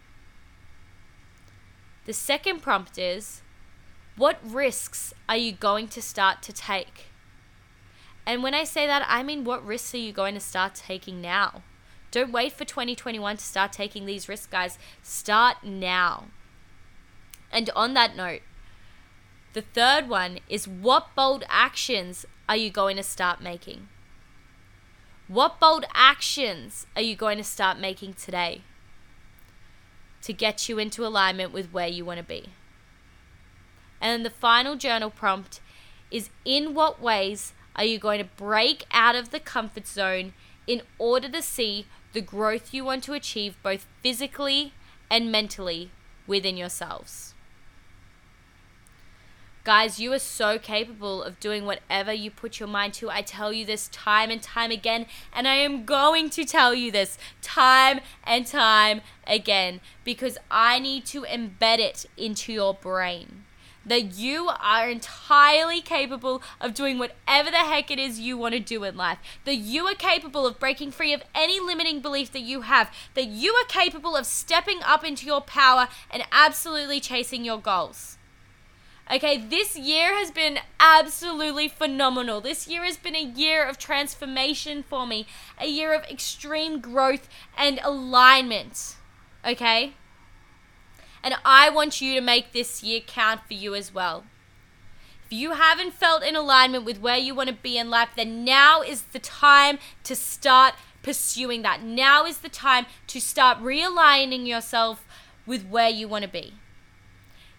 The 2.05 2.13
second 2.13 2.61
prompt 2.61 2.97
is 2.97 3.41
what 4.17 4.39
risks 4.43 5.13
are 5.29 5.37
you 5.37 5.51
going 5.51 5.87
to 5.89 6.01
start 6.01 6.41
to 6.43 6.53
take? 6.53 7.07
And 8.25 8.41
when 8.41 8.53
I 8.53 8.63
say 8.63 8.87
that, 8.87 9.05
I 9.07 9.23
mean 9.23 9.43
what 9.43 9.65
risks 9.65 9.93
are 9.93 9.99
you 9.99 10.11
going 10.11 10.33
to 10.33 10.39
start 10.39 10.75
taking 10.75 11.21
now? 11.21 11.61
Don't 12.13 12.31
wait 12.31 12.53
for 12.53 12.63
2021 12.63 13.37
to 13.37 13.43
start 13.43 13.73
taking 13.73 14.05
these 14.05 14.29
risks, 14.29 14.45
guys. 14.45 14.77
Start 15.01 15.63
now. 15.63 16.25
And 17.51 17.71
on 17.75 17.95
that 17.95 18.15
note, 18.15 18.41
the 19.53 19.63
third 19.63 20.07
one 20.07 20.37
is 20.47 20.67
what 20.67 21.15
bold 21.15 21.43
actions 21.49 22.27
are 22.47 22.55
you 22.55 22.69
going 22.69 22.97
to 22.97 23.03
start 23.03 23.41
making? 23.41 23.87
What 25.27 25.59
bold 25.59 25.85
actions 25.95 26.85
are 26.95 27.01
you 27.01 27.15
going 27.15 27.39
to 27.39 27.43
start 27.43 27.79
making 27.79 28.13
today 28.13 28.61
to 30.21 30.33
get 30.33 30.69
you 30.69 30.77
into 30.77 31.07
alignment 31.07 31.51
with 31.51 31.73
where 31.73 31.87
you 31.87 32.05
want 32.05 32.19
to 32.19 32.23
be? 32.23 32.49
And 33.99 34.11
then 34.11 34.23
the 34.23 34.29
final 34.29 34.75
journal 34.75 35.09
prompt 35.09 35.61
is 36.11 36.29
in 36.45 36.75
what 36.75 37.01
ways 37.01 37.53
are 37.75 37.85
you 37.85 37.97
going 37.97 38.19
to 38.19 38.29
break 38.37 38.85
out 38.91 39.15
of 39.15 39.31
the 39.31 39.39
comfort 39.39 39.87
zone 39.87 40.33
in 40.67 40.83
order 40.99 41.27
to 41.27 41.41
see 41.41 41.87
the 42.13 42.21
growth 42.21 42.73
you 42.73 42.85
want 42.85 43.03
to 43.03 43.13
achieve 43.13 43.57
both 43.61 43.85
physically 44.01 44.73
and 45.09 45.31
mentally 45.31 45.91
within 46.27 46.57
yourselves. 46.57 47.33
Guys, 49.63 49.97
you 49.97 50.11
are 50.11 50.19
so 50.19 50.59
capable 50.59 51.23
of 51.23 51.39
doing 51.39 51.65
whatever 51.65 52.11
you 52.11 52.29
put 52.29 52.59
your 52.59 52.67
mind 52.67 52.93
to. 52.95 53.09
I 53.09 53.21
tell 53.21 53.53
you 53.53 53.65
this 53.65 53.87
time 53.87 54.29
and 54.29 54.41
time 54.41 54.71
again, 54.71 55.05
and 55.31 55.47
I 55.47 55.55
am 55.55 55.85
going 55.85 56.29
to 56.31 56.43
tell 56.43 56.73
you 56.73 56.91
this 56.91 57.17
time 57.41 58.01
and 58.25 58.45
time 58.45 58.99
again 59.25 59.79
because 60.03 60.37
I 60.51 60.79
need 60.79 61.05
to 61.07 61.21
embed 61.21 61.79
it 61.79 62.05
into 62.17 62.51
your 62.51 62.73
brain 62.73 63.45
that 63.85 64.15
you 64.15 64.49
are 64.59 64.89
entirely 64.89 65.81
capable 65.81 66.41
of 66.61 66.73
doing 66.73 66.97
whatever 66.97 67.51
the 67.51 67.57
heck 67.57 67.91
it 67.91 67.99
is 67.99 68.19
you 68.19 68.37
want 68.37 68.53
to 68.53 68.59
do 68.59 68.83
in 68.83 68.95
life. 68.95 69.19
That 69.45 69.55
you 69.55 69.85
are 69.85 69.95
capable 69.95 70.47
of 70.47 70.59
breaking 70.59 70.91
free 70.91 71.13
of 71.13 71.23
any 71.35 71.59
limiting 71.59 71.99
belief 72.01 72.31
that 72.31 72.41
you 72.41 72.61
have. 72.61 72.93
That 73.13 73.27
you 73.27 73.53
are 73.53 73.65
capable 73.67 74.15
of 74.15 74.25
stepping 74.25 74.79
up 74.83 75.03
into 75.03 75.25
your 75.25 75.41
power 75.41 75.87
and 76.09 76.23
absolutely 76.31 76.99
chasing 76.99 77.43
your 77.43 77.59
goals. 77.59 78.17
Okay, 79.11 79.37
this 79.37 79.77
year 79.77 80.15
has 80.15 80.31
been 80.31 80.59
absolutely 80.79 81.67
phenomenal. 81.67 82.39
This 82.39 82.69
year 82.69 82.85
has 82.85 82.95
been 82.95 83.15
a 83.15 83.23
year 83.23 83.67
of 83.67 83.77
transformation 83.77 84.81
for 84.81 85.05
me, 85.05 85.27
a 85.59 85.67
year 85.67 85.93
of 85.93 86.03
extreme 86.05 86.79
growth 86.79 87.27
and 87.57 87.81
alignment. 87.83 88.95
Okay? 89.45 89.93
And 91.23 91.35
I 91.45 91.69
want 91.69 92.01
you 92.01 92.15
to 92.15 92.21
make 92.21 92.51
this 92.51 92.83
year 92.83 92.99
count 92.99 93.41
for 93.47 93.53
you 93.53 93.73
as 93.73 93.93
well. 93.93 94.25
If 95.25 95.31
you 95.31 95.53
haven't 95.53 95.93
felt 95.93 96.21
in 96.21 96.35
alignment 96.35 96.83
with 96.83 96.99
where 96.99 97.17
you 97.17 97.33
want 97.33 97.49
to 97.49 97.55
be 97.55 97.77
in 97.77 97.89
life, 97.89 98.09
then 98.15 98.43
now 98.43 98.81
is 98.81 99.03
the 99.03 99.19
time 99.19 99.79
to 100.03 100.15
start 100.15 100.73
pursuing 101.01 101.61
that. 101.61 101.81
Now 101.81 102.25
is 102.25 102.39
the 102.39 102.49
time 102.49 102.85
to 103.07 103.21
start 103.21 103.59
realigning 103.59 104.45
yourself 104.45 105.05
with 105.45 105.65
where 105.65 105.89
you 105.89 106.07
want 106.07 106.23
to 106.23 106.29
be. 106.29 106.55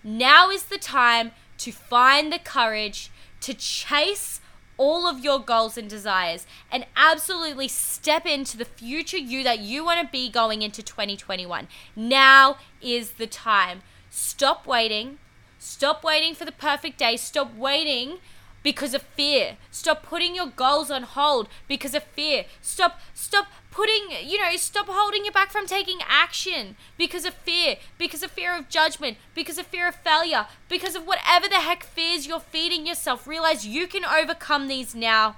Now 0.03 0.51
is 0.51 0.65
the 0.65 0.79
time 0.79 1.33
to 1.59 1.73
find 1.73 2.31
the 2.31 2.39
courage 2.39 3.11
to 3.41 3.55
chase 3.55 4.41
all 4.77 5.07
of 5.07 5.25
your 5.25 5.39
goals 5.39 5.79
and 5.79 5.89
desires 5.89 6.47
and 6.71 6.87
absolutely 6.97 7.69
step 7.69 8.27
into 8.27 8.57
the 8.57 8.65
future 8.65 9.17
you 9.17 9.43
that 9.45 9.61
you 9.61 9.85
want 9.85 10.01
to 10.01 10.11
be 10.11 10.29
going 10.29 10.63
into 10.63 10.83
2021. 10.83 11.69
Now 11.95 12.57
is 12.81 13.13
the 13.13 13.27
time. 13.27 13.83
Stop 14.11 14.67
waiting. 14.67 15.19
Stop 15.59 16.05
waiting 16.05 16.35
for 16.35 16.45
the 16.45 16.53
perfect 16.53 16.99
day. 16.99 17.17
Stop 17.17 17.57
waiting 17.57 18.19
because 18.63 18.95
of 18.95 19.03
fear. 19.03 19.57
Stop 19.71 20.03
putting 20.03 20.35
your 20.35 20.47
goals 20.47 20.91
on 20.91 21.05
hold 21.05 21.49
because 21.69 21.95
of 21.95 22.03
fear. 22.03 22.45
Stop 22.61 22.99
stop 23.13 23.47
putting, 23.75 24.27
you 24.27 24.41
know, 24.41 24.57
stop 24.57 24.87
holding 24.89 25.25
you 25.25 25.33
back 25.33 25.51
from 25.51 25.67
taking 25.67 25.99
action 26.09 26.77
because 26.97 27.25
of 27.25 27.35
fear, 27.35 27.77
because 27.99 28.23
of 28.23 28.31
fear 28.31 28.57
of 28.57 28.69
judgment, 28.69 29.17
because 29.35 29.59
of 29.59 29.67
fear 29.67 29.89
of 29.89 29.97
failure, 29.97 30.47
because 30.69 30.95
of 30.95 31.05
whatever 31.07 31.49
the 31.49 31.57
heck 31.57 31.83
fears 31.83 32.27
you're 32.27 32.39
feeding 32.39 32.87
yourself. 32.87 33.27
Realize 33.27 33.67
you 33.67 33.89
can 33.89 34.05
overcome 34.05 34.69
these 34.69 34.95
now 34.95 35.37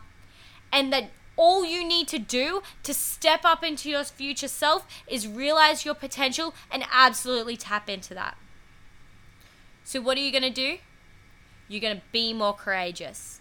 and 0.71 0.93
that 0.93 1.09
all 1.37 1.65
you 1.65 1.87
need 1.87 2.09
to 2.09 2.19
do 2.19 2.63
to 2.83 2.93
step 2.93 3.41
up 3.45 3.65
into 3.65 3.89
your 3.89 4.05
future 4.05 4.49
self 4.49 4.87
is 5.07 5.27
realize 5.27 5.85
your 5.85 5.95
potential 5.95 6.55
and 6.71 6.85
absolutely 6.93 7.57
tap 7.57 7.89
into 7.89 8.13
that. 8.13 8.37
So, 9.83 10.01
what 10.01 10.19
are 10.19 10.21
you 10.21 10.31
going 10.33 10.43
to 10.43 10.51
do? 10.51 10.79
You're 11.69 11.81
going 11.81 11.97
to 11.97 12.03
be 12.13 12.35
more 12.35 12.53
courageous. 12.53 13.41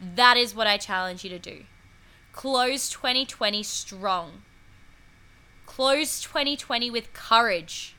That 0.00 0.36
is 0.36 0.54
what 0.54 0.66
I 0.66 0.76
challenge 0.76 1.24
you 1.24 1.30
to 1.30 1.38
do. 1.38 1.64
Close 2.36 2.90
2020 2.90 3.62
strong. 3.62 4.42
Close 5.64 6.20
2020 6.20 6.90
with 6.90 7.14
courage, 7.14 7.96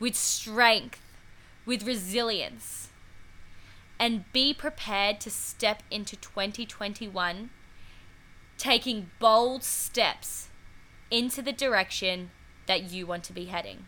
with 0.00 0.16
strength, 0.16 0.98
with 1.66 1.86
resilience. 1.86 2.88
And 4.00 4.24
be 4.32 4.54
prepared 4.54 5.20
to 5.20 5.30
step 5.30 5.82
into 5.90 6.16
2021 6.16 7.50
taking 8.56 9.10
bold 9.18 9.62
steps 9.62 10.48
into 11.10 11.42
the 11.42 11.52
direction 11.52 12.30
that 12.66 12.84
you 12.84 13.06
want 13.06 13.24
to 13.24 13.34
be 13.34 13.44
heading. 13.44 13.84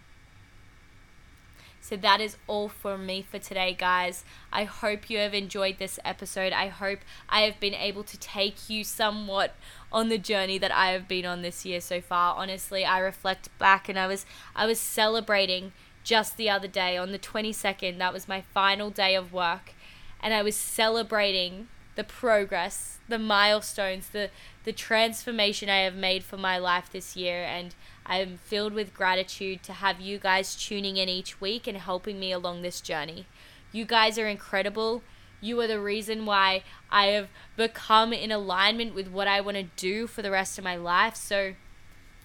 So 1.86 1.96
that 1.98 2.20
is 2.20 2.36
all 2.48 2.68
for 2.68 2.98
me 2.98 3.22
for 3.22 3.38
today, 3.38 3.72
guys. 3.72 4.24
I 4.52 4.64
hope 4.64 5.08
you 5.08 5.18
have 5.18 5.34
enjoyed 5.34 5.78
this 5.78 6.00
episode. 6.04 6.52
I 6.52 6.66
hope 6.66 6.98
I 7.28 7.42
have 7.42 7.60
been 7.60 7.74
able 7.74 8.02
to 8.02 8.18
take 8.18 8.68
you 8.68 8.82
somewhat 8.82 9.54
on 9.92 10.08
the 10.08 10.18
journey 10.18 10.58
that 10.58 10.72
I 10.74 10.90
have 10.90 11.06
been 11.06 11.24
on 11.24 11.42
this 11.42 11.64
year 11.64 11.80
so 11.80 12.00
far. 12.00 12.34
Honestly, 12.34 12.84
I 12.84 12.98
reflect 12.98 13.56
back 13.60 13.88
and 13.88 13.96
I 13.96 14.08
was 14.08 14.26
I 14.56 14.66
was 14.66 14.80
celebrating 14.80 15.74
just 16.02 16.36
the 16.36 16.50
other 16.50 16.66
day 16.66 16.96
on 16.96 17.12
the 17.12 17.20
22nd. 17.20 17.98
That 17.98 18.12
was 18.12 18.26
my 18.26 18.40
final 18.40 18.90
day 18.90 19.14
of 19.14 19.32
work 19.32 19.72
and 20.20 20.34
I 20.34 20.42
was 20.42 20.56
celebrating 20.56 21.68
the 21.94 22.02
progress, 22.02 22.98
the 23.08 23.18
milestones, 23.20 24.08
the 24.08 24.30
the 24.64 24.72
transformation 24.72 25.68
I 25.68 25.82
have 25.82 25.94
made 25.94 26.24
for 26.24 26.36
my 26.36 26.58
life 26.58 26.90
this 26.90 27.14
year 27.14 27.44
and 27.44 27.76
I'm 28.08 28.38
filled 28.38 28.72
with 28.72 28.94
gratitude 28.94 29.62
to 29.64 29.72
have 29.72 30.00
you 30.00 30.18
guys 30.18 30.54
tuning 30.54 30.96
in 30.96 31.08
each 31.08 31.40
week 31.40 31.66
and 31.66 31.76
helping 31.76 32.20
me 32.20 32.32
along 32.32 32.62
this 32.62 32.80
journey. 32.80 33.26
You 33.72 33.84
guys 33.84 34.18
are 34.18 34.28
incredible. 34.28 35.02
You 35.40 35.60
are 35.60 35.66
the 35.66 35.80
reason 35.80 36.24
why 36.24 36.62
I 36.90 37.06
have 37.06 37.28
become 37.56 38.12
in 38.12 38.30
alignment 38.30 38.94
with 38.94 39.08
what 39.08 39.28
I 39.28 39.40
want 39.40 39.56
to 39.56 39.64
do 39.64 40.06
for 40.06 40.22
the 40.22 40.30
rest 40.30 40.56
of 40.56 40.64
my 40.64 40.76
life. 40.76 41.16
So, 41.16 41.54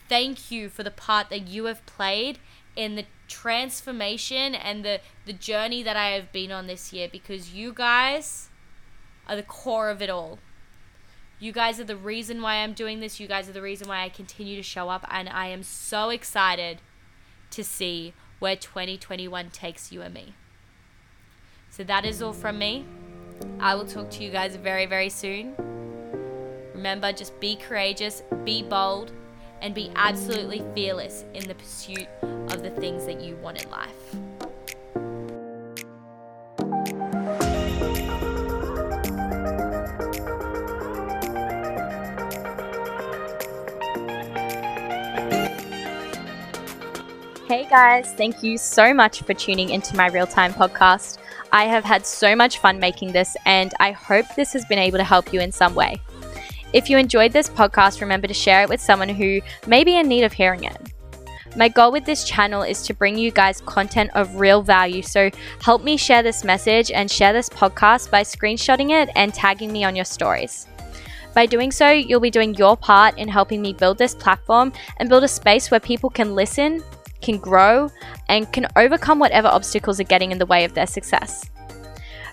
thank 0.08 0.52
you 0.52 0.70
for 0.70 0.84
the 0.84 0.92
part 0.92 1.30
that 1.30 1.48
you 1.48 1.66
have 1.66 1.86
played 1.86 2.40
in 2.76 2.96
the 2.96 3.06
transformation 3.28 4.54
and 4.54 4.86
the, 4.86 5.02
the 5.26 5.34
journey 5.34 5.84
that 5.84 5.98
I 5.98 6.10
have 6.12 6.32
been 6.32 6.52
on 6.52 6.68
this 6.68 6.94
year 6.94 7.08
because 7.12 7.54
you 7.54 7.74
guys 7.74 8.50
are 9.28 9.36
the 9.36 9.44
core 9.44 9.90
of 9.90 10.02
it 10.02 10.10
all. 10.10 10.40
You 11.42 11.52
guys 11.52 11.80
are 11.80 11.84
the 11.84 11.96
reason 11.96 12.44
why 12.44 12.58
I'm 12.58 12.74
doing 12.74 13.00
this. 13.00 13.20
You 13.20 13.28
guys 13.28 13.50
are 13.50 13.52
the 13.52 13.64
reason 13.64 13.88
why 13.88 14.04
I 14.04 14.10
continue 14.10 14.56
to 14.58 14.62
show 14.62 14.90
up. 14.90 15.04
And 15.10 15.28
I 15.28 15.48
am 15.48 15.64
so 15.64 16.12
excited 16.12 16.82
to 17.50 17.64
see 17.64 18.14
where 18.38 18.56
2021 18.56 19.50
takes 19.50 19.92
you 19.92 20.04
and 20.04 20.14
me. 20.14 20.36
So 21.72 21.84
that 21.84 22.06
is 22.06 22.22
all 22.22 22.32
from 22.32 22.60
me. 22.60 22.86
I 23.60 23.74
will 23.74 23.88
talk 23.88 24.12
to 24.12 24.24
you 24.24 24.30
guys 24.30 24.56
very, 24.56 24.86
very 24.86 25.10
soon. 25.10 25.56
Remember, 26.76 27.12
just 27.12 27.40
be 27.40 27.56
courageous, 27.56 28.22
be 28.46 28.62
bold, 28.62 29.12
and 29.62 29.74
be 29.74 29.92
absolutely 29.96 30.64
fearless 30.76 31.26
in 31.34 31.48
the 31.48 31.56
pursuit 31.56 32.08
of 32.22 32.62
the 32.62 32.70
things 32.70 33.08
that 33.08 33.20
you 33.20 33.36
want 33.38 33.64
in 33.64 33.70
life. 33.72 34.16
Guys, 47.72 48.12
thank 48.16 48.44
you 48.44 48.58
so 48.58 48.94
much 48.94 49.22
for 49.22 49.34
tuning 49.34 49.70
into 49.70 49.96
my 49.96 50.08
real 50.08 50.28
time 50.28 50.54
podcast. 50.54 51.20
I 51.54 51.64
have 51.68 51.86
had 51.86 52.06
so 52.06 52.36
much 52.36 52.58
fun 52.58 52.80
making 52.80 53.14
this, 53.14 53.38
and 53.46 53.74
I 53.80 53.92
hope 53.92 54.26
this 54.36 54.52
has 54.52 54.66
been 54.66 54.78
able 54.78 54.98
to 54.98 55.06
help 55.06 55.32
you 55.32 55.40
in 55.40 55.54
some 55.54 55.74
way. 55.74 56.02
If 56.74 56.90
you 56.90 56.98
enjoyed 56.98 57.32
this 57.32 57.48
podcast, 57.48 58.02
remember 58.02 58.28
to 58.28 58.34
share 58.34 58.62
it 58.62 58.68
with 58.68 58.82
someone 58.82 59.08
who 59.08 59.40
may 59.68 59.86
be 59.86 59.96
in 59.96 60.10
need 60.10 60.26
of 60.26 60.34
hearing 60.34 60.66
it. 60.66 60.94
My 61.56 61.70
goal 61.70 61.94
with 61.94 62.04
this 62.04 62.26
channel 62.26 62.62
is 62.62 62.82
to 62.88 62.94
bring 62.94 63.18
you 63.18 63.32
guys 63.32 63.62
content 63.62 64.12
of 64.16 64.36
real 64.36 64.62
value, 64.62 65.02
so 65.02 65.30
help 65.62 65.82
me 65.82 65.96
share 65.96 66.24
this 66.24 66.44
message 66.44 66.92
and 66.92 67.10
share 67.10 67.32
this 67.32 67.48
podcast 67.48 68.12
by 68.12 68.24
screenshotting 68.24 68.92
it 68.92 69.10
and 69.16 69.34
tagging 69.34 69.72
me 69.72 69.86
on 69.86 69.96
your 69.96 70.04
stories. 70.04 70.68
By 71.34 71.46
doing 71.46 71.72
so, 71.72 71.90
you'll 71.90 72.20
be 72.20 72.30
doing 72.30 72.54
your 72.56 72.76
part 72.76 73.18
in 73.18 73.30
helping 73.30 73.62
me 73.62 73.72
build 73.72 73.98
this 73.98 74.14
platform 74.14 74.74
and 74.98 75.08
build 75.08 75.24
a 75.24 75.30
space 75.30 75.72
where 75.72 75.80
people 75.80 76.10
can 76.10 76.36
listen, 76.36 76.84
can 77.22 77.38
grow, 77.38 77.90
and 78.30 78.52
can 78.52 78.68
overcome 78.76 79.20
whatever 79.20 79.48
obstacles 79.48 80.00
are 80.00 80.06
getting 80.06 80.32
in 80.32 80.38
the 80.38 80.46
way 80.46 80.66
of 80.66 80.74
their 80.74 80.88
success. 80.88 81.50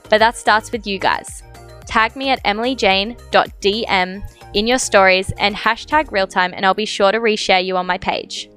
But 0.09 0.19
that 0.19 0.37
starts 0.37 0.73
with 0.73 0.87
you 0.87 0.99
guys. 0.99 1.43
Tag 1.87 2.17
me 2.17 2.31
at 2.31 2.43
emilyjane.dm 2.45 4.31
in 4.55 4.67
your 4.67 4.79
stories 4.79 5.33
and 5.39 5.55
hashtag 5.55 6.07
realtime, 6.07 6.53
and 6.55 6.65
I'll 6.65 6.75
be 6.75 6.87
sure 6.87 7.13
to 7.13 7.19
reshare 7.19 7.65
you 7.65 7.77
on 7.77 7.87
my 7.87 7.99
page. 7.99 8.51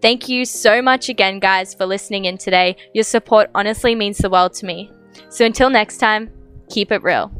Thank 0.00 0.28
you 0.28 0.44
so 0.44 0.82
much 0.82 1.08
again, 1.08 1.38
guys, 1.38 1.74
for 1.74 1.86
listening 1.86 2.24
in 2.24 2.36
today. 2.36 2.76
Your 2.92 3.04
support 3.04 3.50
honestly 3.54 3.94
means 3.94 4.18
the 4.18 4.30
world 4.30 4.54
to 4.54 4.66
me. 4.66 4.90
So 5.28 5.44
until 5.44 5.70
next 5.70 5.98
time, 5.98 6.30
keep 6.68 6.90
it 6.90 7.02
real. 7.02 7.30